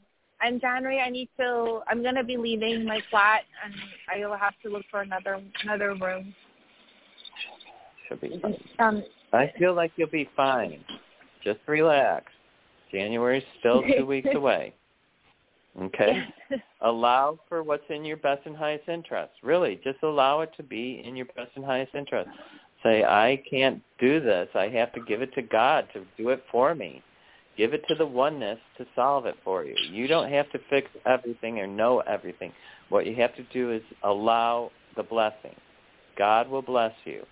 [0.45, 1.81] In January, I need to.
[1.87, 3.73] I'm gonna be leaving my flat, and
[4.09, 6.33] I will have to look for another another room.
[8.07, 8.57] Should be fine.
[8.79, 9.03] Um,
[9.33, 10.83] I feel like you'll be fine.
[11.43, 12.31] Just relax.
[12.91, 14.73] January's still two weeks away.
[15.79, 16.23] Okay?
[16.81, 19.33] Allow for what's in your best and highest interest.
[19.43, 22.29] Really, just allow it to be in your best and highest interest.
[22.83, 24.47] Say, I can't do this.
[24.55, 27.03] I have to give it to God to do it for me.
[27.57, 29.75] Give it to the oneness to solve it for you.
[29.91, 32.53] You don't have to fix everything or know everything.
[32.87, 35.55] What you have to do is allow the blessing.
[36.17, 37.25] God will bless you.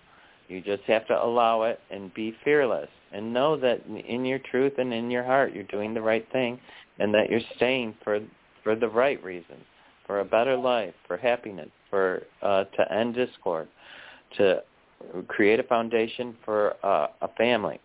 [0.48, 4.74] You just have to allow it and be fearless and know that in your truth
[4.78, 6.58] and in your heart you're doing the right thing
[6.98, 8.20] and that you're staying for
[8.64, 9.64] for the right reasons,
[10.06, 13.68] for a better life, for happiness, for uh, to end discord,
[14.36, 14.62] to
[15.28, 17.80] create a foundation for uh, a family.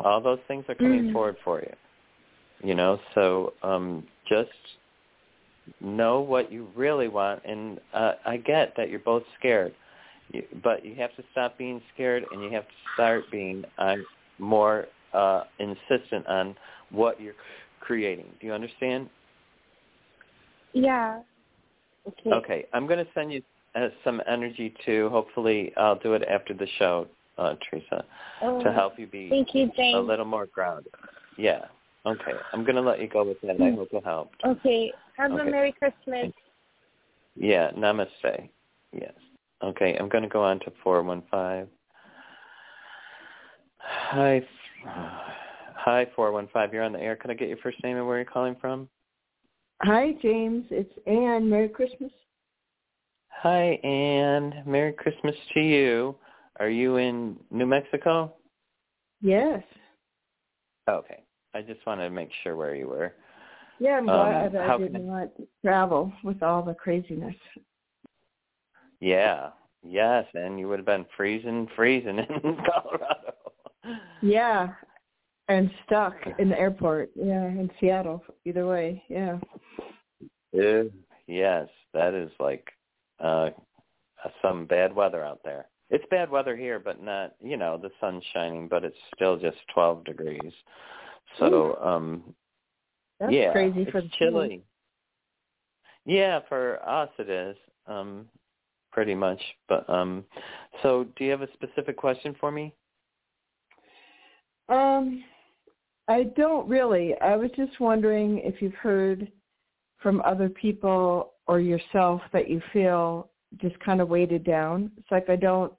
[0.00, 1.12] All those things are coming Mhm.
[1.12, 1.72] forward for you.
[2.62, 4.50] You know, so um, just
[5.80, 7.42] know what you really want.
[7.44, 9.74] And uh, I get that you're both scared,
[10.32, 13.96] you, but you have to stop being scared, and you have to start being uh,
[14.38, 16.56] more uh, insistent on
[16.90, 17.34] what you're
[17.80, 18.26] creating.
[18.40, 19.08] Do you understand?
[20.72, 21.20] yeah.
[22.06, 22.30] Okay.
[22.32, 23.42] Okay, I'm going to send you
[23.76, 25.08] uh, some energy too.
[25.10, 27.06] Hopefully, I'll do it after the show,
[27.38, 28.04] uh, Teresa,
[28.42, 30.92] Oh, to help you be Thank you, a little more grounded.
[31.36, 31.66] Yeah.
[32.04, 32.32] Okay.
[32.52, 33.60] I'm going to let you go with that.
[33.60, 34.42] I hope it helped.
[34.44, 34.92] Okay.
[35.16, 35.48] Have Okay.
[35.48, 36.32] a Merry Christmas.
[37.34, 37.70] Yeah.
[37.72, 38.48] Namaste.
[38.92, 39.12] Yes.
[39.62, 39.96] Okay.
[39.98, 41.68] I'm going to go on to 415.
[43.78, 44.46] Hi.
[44.84, 46.72] Hi, 415.
[46.72, 47.16] You're on the air.
[47.16, 48.88] Can I get your first name and where you're calling from?
[49.82, 50.64] Hi, James.
[50.70, 51.50] It's Anne.
[51.50, 52.10] Merry Christmas.
[53.42, 54.62] Hi, Anne.
[54.66, 56.16] Merry Christmas to you.
[56.58, 58.34] Are you in New Mexico?
[59.20, 59.62] Yes.
[60.88, 61.22] Okay.
[61.54, 63.14] I just wanted to make sure where you were.
[63.78, 67.34] Yeah, I'm Um, glad I didn't want to travel with all the craziness.
[69.00, 69.50] Yeah.
[69.82, 73.34] Yes, and you would have been freezing, freezing in Colorado.
[74.22, 74.68] Yeah.
[75.48, 77.10] And stuck in the airport.
[77.14, 78.24] Yeah, in Seattle.
[78.46, 79.04] Either way.
[79.08, 79.38] Yeah.
[80.52, 80.84] Yeah.
[81.26, 82.66] Yes, that is like
[83.20, 83.50] uh
[84.42, 85.66] some bad weather out there.
[85.90, 89.58] It's bad weather here, but not, you know, the sun's shining, but it's still just
[89.72, 90.52] 12 degrees.
[91.38, 92.34] So, um
[93.20, 94.62] That's yeah, crazy it's for the chilly.
[96.04, 97.56] Yeah, for us it is.
[97.86, 98.26] Um
[98.92, 99.40] pretty much.
[99.68, 100.24] But um
[100.82, 102.74] so do you have a specific question for me?
[104.68, 105.22] Um
[106.08, 107.14] I don't really.
[107.20, 109.30] I was just wondering if you've heard
[109.98, 113.30] from other people or yourself that you feel
[113.60, 114.90] just kind of weighted down.
[114.98, 115.72] It's like I don't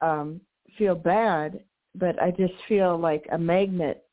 [0.00, 0.40] um
[0.78, 1.60] feel bad,
[1.94, 4.04] but I just feel like a magnet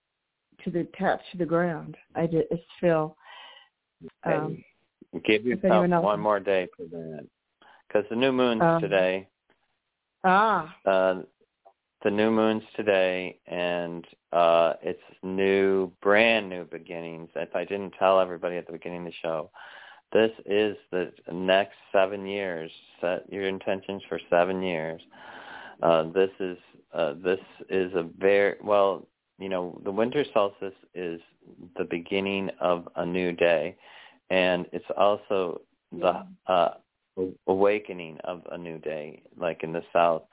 [0.64, 1.96] to the attached to the ground.
[2.16, 3.18] I just feel
[4.24, 4.64] um
[5.26, 7.28] Give yourself one more day for that.
[7.88, 9.28] Because the new moon's Um, today.
[10.24, 11.22] ah Uh,
[12.02, 17.30] the new moon's today, and uh, it's new, brand new beginnings.
[17.36, 19.52] If I didn't tell everybody at the beginning of the show,
[20.14, 22.72] this is the next seven years.
[23.02, 25.02] Set your intentions for seven years.
[25.82, 26.58] Uh, this is
[26.94, 27.40] uh, this
[27.70, 29.08] is a very well.
[29.40, 31.20] You know, the winter solstice is
[31.76, 33.76] the beginning of a new day,
[34.30, 35.62] and it's also
[35.92, 36.70] the uh,
[37.48, 40.24] awakening of a new day, like in the south.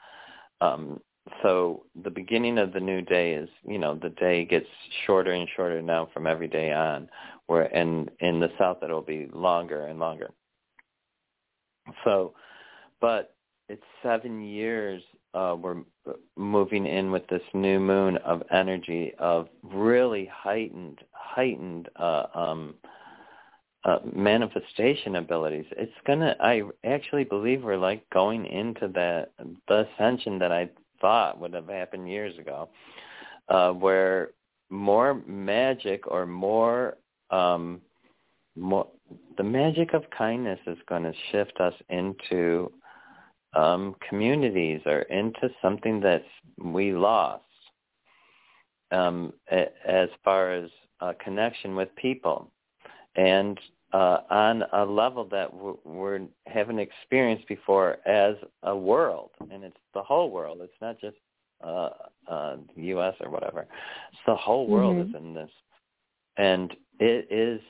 [0.61, 1.01] Um,
[1.43, 4.67] so the beginning of the new day is, you know, the day gets
[5.07, 7.09] shorter and shorter now from every day on.
[7.47, 10.31] Where and in the south it'll be longer and longer.
[12.05, 12.35] So,
[13.01, 13.35] but
[13.69, 15.03] it's seven years.
[15.35, 15.83] Uh, we're
[16.37, 22.75] moving in with this new moon of energy of really heightened, heightened uh, um,
[23.85, 25.67] uh, manifestation abilities.
[25.73, 26.37] It's gonna.
[26.41, 29.33] I actually believe we're like going into that
[29.69, 30.69] the ascension that I
[31.01, 32.69] thought would have happened years ago,
[33.49, 34.31] uh, where
[34.71, 36.97] more magic or more
[37.31, 37.81] um,
[38.57, 38.87] more
[39.37, 42.71] the magic of kindness is going to shift us into
[43.55, 46.23] um, communities or into something that
[46.59, 47.43] we lost
[48.93, 50.71] um, a- as far as
[51.01, 52.51] uh, connection with people.
[53.17, 53.59] And
[53.93, 59.77] uh, on a level that w- we haven't experienced before as a world, and it's
[59.95, 60.59] the whole world.
[60.63, 61.17] It's not just
[61.65, 61.91] uh,
[62.29, 63.15] uh, the U.S.
[63.21, 63.67] or whatever.
[64.13, 65.09] It's the whole world Mhm.
[65.09, 65.51] is in this,
[66.37, 67.61] and it is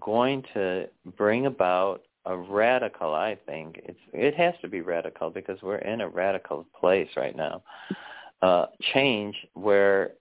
[0.00, 3.14] going to bring about a radical.
[3.14, 7.36] I think it's it has to be radical because we're in a radical place right
[7.36, 7.62] now.
[8.42, 10.12] Uh, change where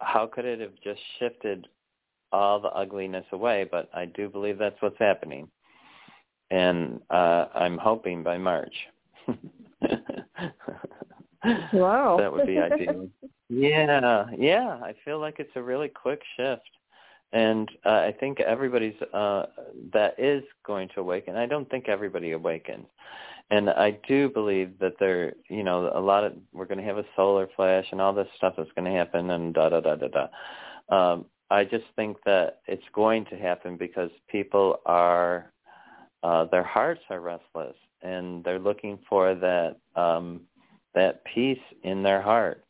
[0.00, 1.68] how could it have just shifted
[2.32, 5.48] all the ugliness away, but I do believe that's what's happening.
[6.50, 8.74] And uh, I'm hoping by March.
[11.72, 12.16] Wow.
[12.18, 13.08] that would be ideal.
[13.48, 14.78] yeah, yeah.
[14.82, 16.62] I feel like it's a really quick shift.
[17.32, 19.46] And uh, I think everybody's uh,
[19.92, 21.34] that is going to awaken.
[21.36, 22.86] I don't think everybody awakens,
[23.50, 26.96] and I do believe that there, you know, a lot of we're going to have
[26.96, 29.96] a solar flash and all this stuff is going to happen, and da da da
[29.96, 30.26] da da.
[30.96, 35.52] Um, I just think that it's going to happen because people are,
[36.22, 40.42] uh, their hearts are restless and they're looking for that um,
[40.94, 42.62] that peace in their heart,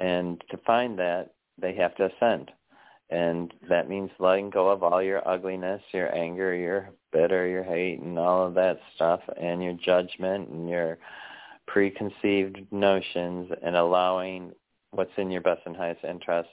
[0.00, 2.50] and to find that they have to ascend,
[3.10, 8.00] and that means letting go of all your ugliness, your anger, your bitter, your hate,
[8.00, 10.98] and all of that stuff, and your judgment and your
[11.68, 14.50] preconceived notions, and allowing
[14.90, 16.48] what's in your best and highest interest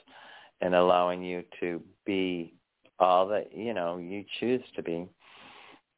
[0.60, 2.54] and allowing you to be
[2.98, 5.08] all that you know you choose to be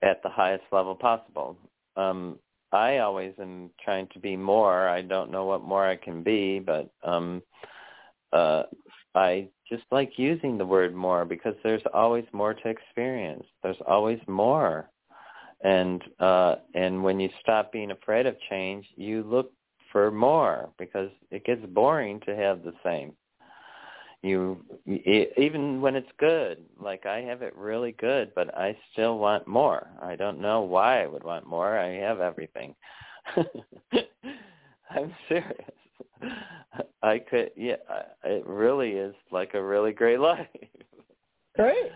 [0.02, 1.56] at the highest level possible.
[1.96, 2.38] Um,
[2.72, 4.88] I always am trying to be more.
[4.88, 7.42] I don't know what more I can be, but um,
[8.32, 8.64] uh,
[9.14, 13.44] I just like using the word more because there's always more to experience.
[13.62, 14.88] There's always more,
[15.62, 19.52] and uh, and when you stop being afraid of change, you look
[19.92, 23.12] for more because it gets boring to have the same
[24.22, 29.18] you e- even when it's good like i have it really good but i still
[29.18, 29.88] want more.
[30.00, 31.76] I don't know why i would want more.
[31.78, 32.74] I have everything.
[34.90, 35.74] I'm serious.
[37.02, 37.76] I could yeah
[38.24, 40.46] it really is like a really great life.
[41.56, 41.90] Great.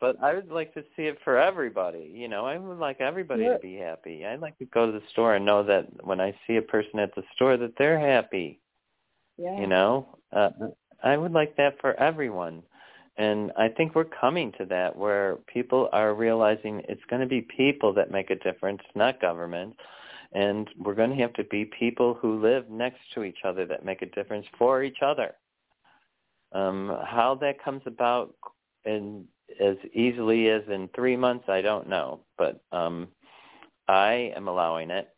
[0.00, 2.44] but i would like to see it for everybody you know?
[2.44, 3.54] I would like everybody Yeah.
[3.54, 4.26] to be happy.
[4.26, 6.98] I'd like to go to the store and know that when i see a person
[6.98, 8.58] at the store that they're happy.
[9.38, 9.58] Yeah.
[9.60, 10.06] you know?
[10.32, 10.50] Uh,
[11.02, 12.62] i would like that for everyone.
[13.18, 17.42] And i think we're coming to that where people are realizing it's going to be
[17.42, 19.74] people that make a difference not government.
[20.34, 23.84] And we're going to have to be people who live next to each other that
[23.84, 25.34] make a difference for each other.
[26.52, 28.34] Um how that comes about
[28.84, 29.26] in
[29.60, 32.20] as easily as in 3 months i don't know.
[32.38, 33.08] But um
[33.88, 35.08] i am allowing it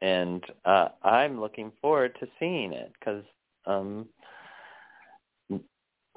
[0.00, 3.24] and uh i'm looking forward to seeing it cuz
[3.66, 4.08] um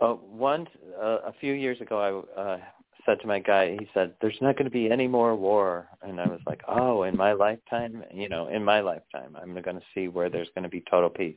[0.01, 0.67] uh, one
[1.01, 2.57] uh, a few years ago, I uh,
[3.05, 6.19] said to my guy, he said, "There's not going to be any more war," and
[6.19, 9.85] I was like, "Oh, in my lifetime, you know, in my lifetime, I'm going to
[9.93, 11.35] see where there's going to be total peace."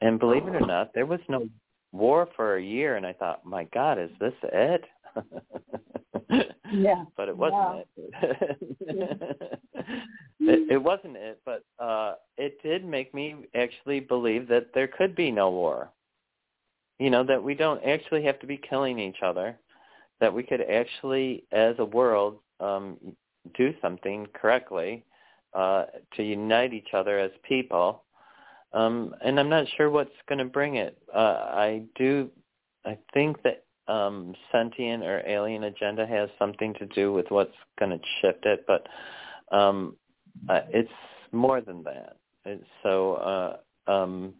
[0.00, 1.48] And believe it or not, there was no
[1.92, 4.84] war for a year, and I thought, "My God, is this it?"
[6.72, 7.04] yeah.
[7.16, 8.68] But it wasn't it.
[10.40, 10.70] it.
[10.70, 15.30] It wasn't it, but uh it did make me actually believe that there could be
[15.30, 15.90] no war.
[16.98, 19.58] You know, that we don't actually have to be killing each other,
[20.20, 22.96] that we could actually as a world um
[23.56, 25.04] do something correctly
[25.54, 28.04] uh to unite each other as people.
[28.72, 30.96] Um and I'm not sure what's going to bring it.
[31.12, 31.18] Uh
[31.66, 32.30] I do
[32.84, 37.90] I think that um, sentient or alien agenda has something to do with what's going
[37.90, 38.86] to shift it, but
[39.56, 39.96] um,
[40.48, 40.90] uh, it's
[41.32, 42.16] more than that.
[42.44, 44.34] It's so, uh, um,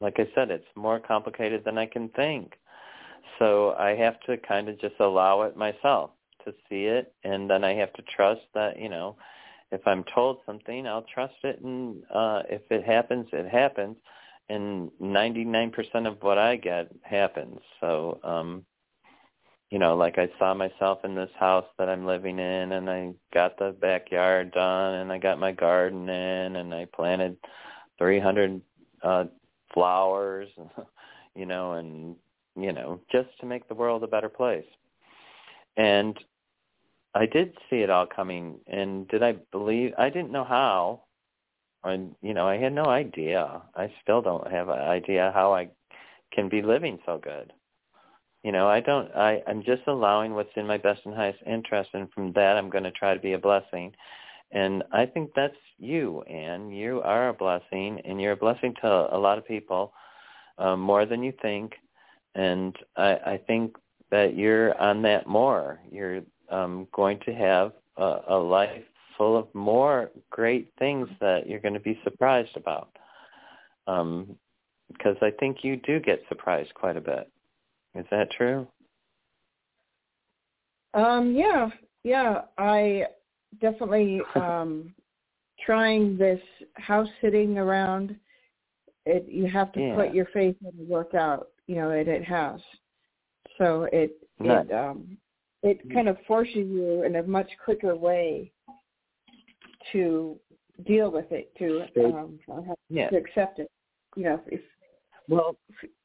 [0.00, 2.54] like I said, it's more complicated than I can think.
[3.38, 6.10] So I have to kind of just allow it myself
[6.44, 9.16] to see it, and then I have to trust that you know,
[9.72, 13.96] if I'm told something, I'll trust it, and uh, if it happens, it happens
[14.48, 17.58] and 99% of what I get happens.
[17.80, 18.64] So, um,
[19.70, 23.12] you know, like I saw myself in this house that I'm living in and I
[23.34, 27.36] got the backyard done and I got my garden in and I planted
[27.98, 28.60] 300
[29.02, 29.24] uh
[29.72, 30.48] flowers,
[31.34, 32.16] you know, and
[32.56, 34.64] you know, just to make the world a better place.
[35.76, 36.18] And
[37.14, 41.02] I did see it all coming and did I believe I didn't know how.
[41.84, 43.62] And you know i had no idea.
[43.74, 45.68] I still don't have an idea how i
[46.32, 47.52] can be living so good.
[48.42, 51.90] You know i don't i i'm just allowing what's in my best and highest interest
[51.94, 53.92] and from that i'm going to try to be a blessing
[54.52, 58.86] and i think that's you anne you are a blessing and you're a blessing to
[58.86, 59.92] a lot of people
[60.58, 61.72] um, more than you think
[62.34, 63.76] and i i think
[64.10, 66.20] that you're on that more you're
[66.50, 68.84] um going to have a, a life
[69.16, 72.90] full of more great things that you're going to be surprised about.
[73.86, 74.36] Um,
[74.92, 77.28] because I think you do get surprised quite a bit.
[77.96, 78.68] Is that true?
[80.94, 81.70] Um, yeah,
[82.04, 82.42] yeah.
[82.56, 83.06] I
[83.60, 84.94] definitely um
[85.64, 86.40] trying this
[86.74, 88.16] house sitting around
[89.06, 89.94] it you have to yeah.
[89.94, 92.60] put your faith in the workout, you know, at it has.
[93.56, 95.16] So it it um
[95.62, 98.52] it kind of forces you in a much quicker way
[99.92, 100.38] to
[100.86, 102.38] deal with it, to um,
[102.90, 103.70] to accept it.
[104.16, 104.60] You know, if
[105.28, 105.56] well,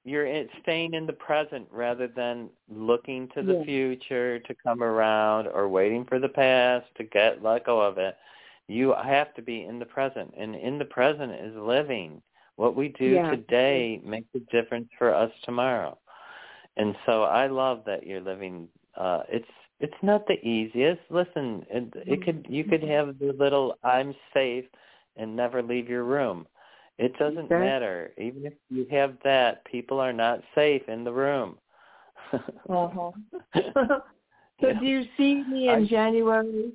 [0.04, 3.64] you're in, staying in the present rather than looking to the yeah.
[3.64, 8.18] future to come around or waiting for the past to get let go of it.
[8.68, 12.22] You have to be in the present, and in the present is living.
[12.56, 13.32] What we do yeah.
[13.32, 15.98] today makes a difference for us tomorrow.
[16.78, 18.68] And so I love that you're living.
[18.96, 19.50] Uh, it's
[19.80, 21.02] it's not the easiest.
[21.10, 24.66] Listen, it, it could you could have the little I'm safe
[25.18, 26.48] and never leave your room.
[27.02, 27.58] It doesn't okay.
[27.58, 28.12] matter.
[28.20, 31.58] Even if you have that, people are not safe in the room.
[32.32, 33.12] uh-huh.
[34.62, 36.72] so do you see me in I, January?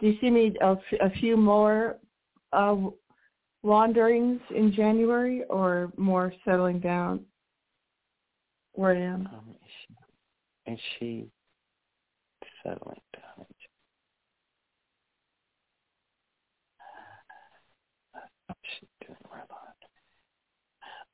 [0.00, 1.98] Do you see me a, a few more
[2.52, 2.74] uh,
[3.62, 7.20] wanderings in January or more settling down
[8.72, 9.28] where I am?
[9.32, 9.70] Um, is
[10.66, 11.28] she, is she
[12.64, 13.46] settling down.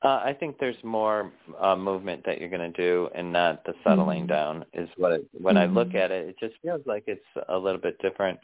[0.02, 3.72] Uh, I think there's more uh, movement that you're going to do, and not the
[3.82, 4.60] settling mm-hmm.
[4.60, 4.64] down.
[4.74, 5.70] Is what it, when mm-hmm.
[5.70, 8.38] I look at it, it just feels like it's a little bit different,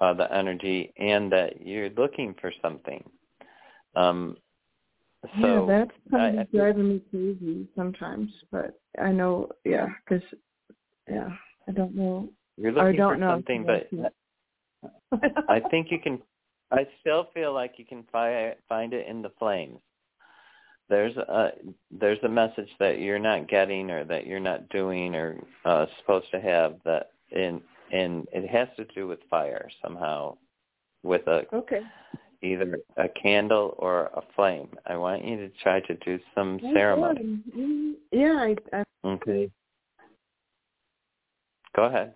[0.00, 3.04] uh, the energy, and that you're looking for something.
[3.94, 4.36] Um,
[5.40, 10.24] so yeah, that's kind I, of driving me crazy sometimes, but I know, yeah, because
[11.08, 11.28] yeah,
[11.68, 12.28] I don't know.
[12.56, 13.88] You're looking I don't for know something, but
[15.48, 16.20] I think you can.
[16.70, 19.78] I still feel like you can fi- find it in the flames.
[20.88, 21.52] There's a
[21.90, 26.30] there's a message that you're not getting or that you're not doing or uh, supposed
[26.32, 27.62] to have that in
[27.92, 30.36] and it has to do with fire somehow,
[31.02, 31.82] with a okay
[32.44, 34.68] either a candle or a flame.
[34.86, 37.40] I want you to try to do some ceremony.
[38.12, 39.50] Yeah, I, I okay.
[41.74, 42.14] Go ahead.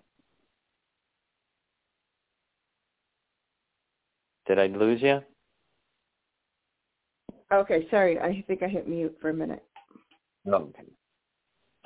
[4.47, 5.21] Did I lose you?
[7.53, 8.19] Okay, sorry.
[8.19, 9.65] I think I hit mute for a minute.
[10.47, 10.85] Okay.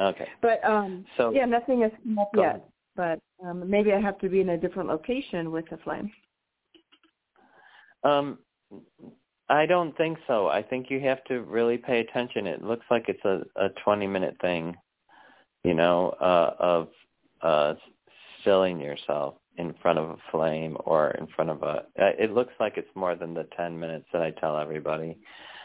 [0.01, 0.29] Okay.
[0.41, 2.45] But um so yeah, nothing has come up yet.
[2.45, 2.63] Ahead.
[2.97, 6.11] But um maybe I have to be in a different location with the flame.
[8.05, 8.39] Um
[9.49, 10.49] I don't think so.
[10.49, 12.47] I think you have to really pay attention.
[12.47, 14.77] It looks like it's a a 20 minute thing,
[15.63, 16.89] you know, uh of
[17.43, 17.75] uh
[18.41, 22.77] stilling yourself in front of a flame or in front of a it looks like
[22.77, 25.19] it's more than the 10 minutes that I tell everybody.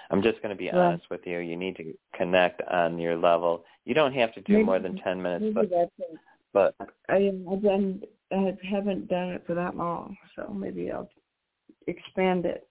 [0.10, 1.40] I'm just going to be honest with you.
[1.40, 3.66] You need to connect on your level.
[3.86, 5.70] You don't have to do Maybe- more than 10 minutes, Maybe
[6.54, 8.02] but but I I've done
[8.32, 11.10] I haven't done it for that long, so maybe I'll
[11.88, 12.68] expand it.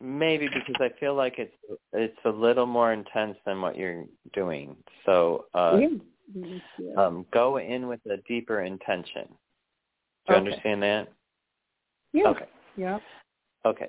[0.00, 1.54] maybe because I feel like it's
[1.92, 4.76] it's a little more intense than what you're doing.
[5.06, 5.88] So uh yeah.
[6.78, 6.94] Yeah.
[7.02, 9.26] um go in with a deeper intention.
[9.28, 9.34] Do
[10.34, 10.36] you Okay.
[10.36, 11.08] understand that?
[12.12, 12.28] yeah.
[12.28, 12.46] Okay.
[12.76, 12.98] Yeah.
[13.64, 13.88] Okay.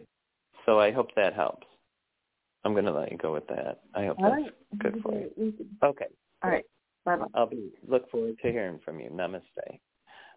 [0.66, 1.68] So I hope that helps.
[2.64, 3.80] I'm going to let you go with that.
[3.96, 4.54] I hope All that's right.
[4.80, 5.32] good for you.
[5.38, 5.54] you.
[5.84, 6.08] Okay.
[6.44, 6.66] All right.
[7.06, 7.26] Bye bye.
[7.34, 9.10] I'll be look forward to hearing from you.
[9.10, 9.80] Namaste.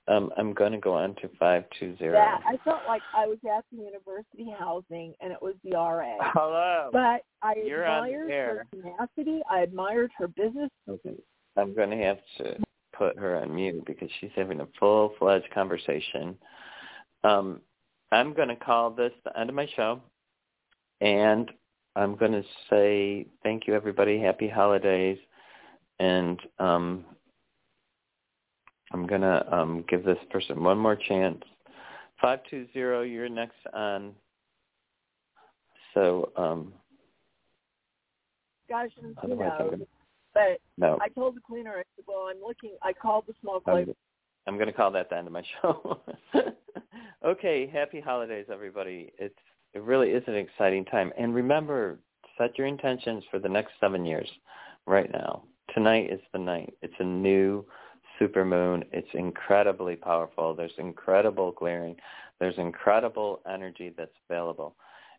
[0.09, 2.15] Um, I'm going to go on to five two zero.
[2.15, 6.17] Yeah, I felt like I was at the university housing and it was the RA.
[6.35, 6.91] Hello.
[6.93, 9.41] But I You're admired her tenacity.
[9.51, 10.71] I admired her business.
[10.89, 11.15] Okay.
[11.57, 12.57] I'm going to have to
[12.97, 16.37] put her on mute because she's having a full fledged conversation.
[17.25, 17.61] Um,
[18.11, 20.01] I'm going to call this the end of my show,
[21.01, 21.51] and
[21.95, 24.19] I'm going to say thank you, everybody.
[24.19, 25.19] Happy holidays,
[25.99, 27.05] and um,
[28.93, 31.43] I'm going to um, give this person one more chance.
[32.21, 33.03] Five two zero.
[33.03, 34.15] You're next on.
[35.95, 36.73] So um,
[38.69, 39.71] Gosh, you otherwise, I'm know.
[39.71, 39.87] going to
[40.33, 40.99] But no.
[41.03, 42.71] I told the cleaner, I said, well, I'm looking.
[42.83, 43.95] I called the small I'm.
[44.47, 46.01] I'm going to call that the end of my show.
[47.25, 49.13] okay, happy holidays, everybody.
[49.19, 49.35] It's
[49.75, 51.99] it really is an exciting time, and remember,
[52.39, 54.29] set your intentions for the next seven years.
[54.87, 55.45] Right now,
[55.75, 56.75] tonight is the night.
[56.83, 57.65] It's a new
[58.19, 58.85] super moon.
[58.93, 60.55] It's incredibly powerful.
[60.55, 61.97] There's incredible glaring.
[62.41, 64.75] There's incredible energy that's available,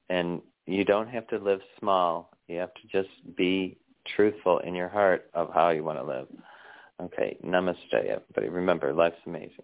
[0.09, 2.31] and you don't have to live small.
[2.47, 3.77] You have to just be
[4.15, 6.27] truthful in your heart of how you want to live.
[7.01, 8.49] Okay, namaste, everybody.
[8.49, 9.63] Remember, life's amazing.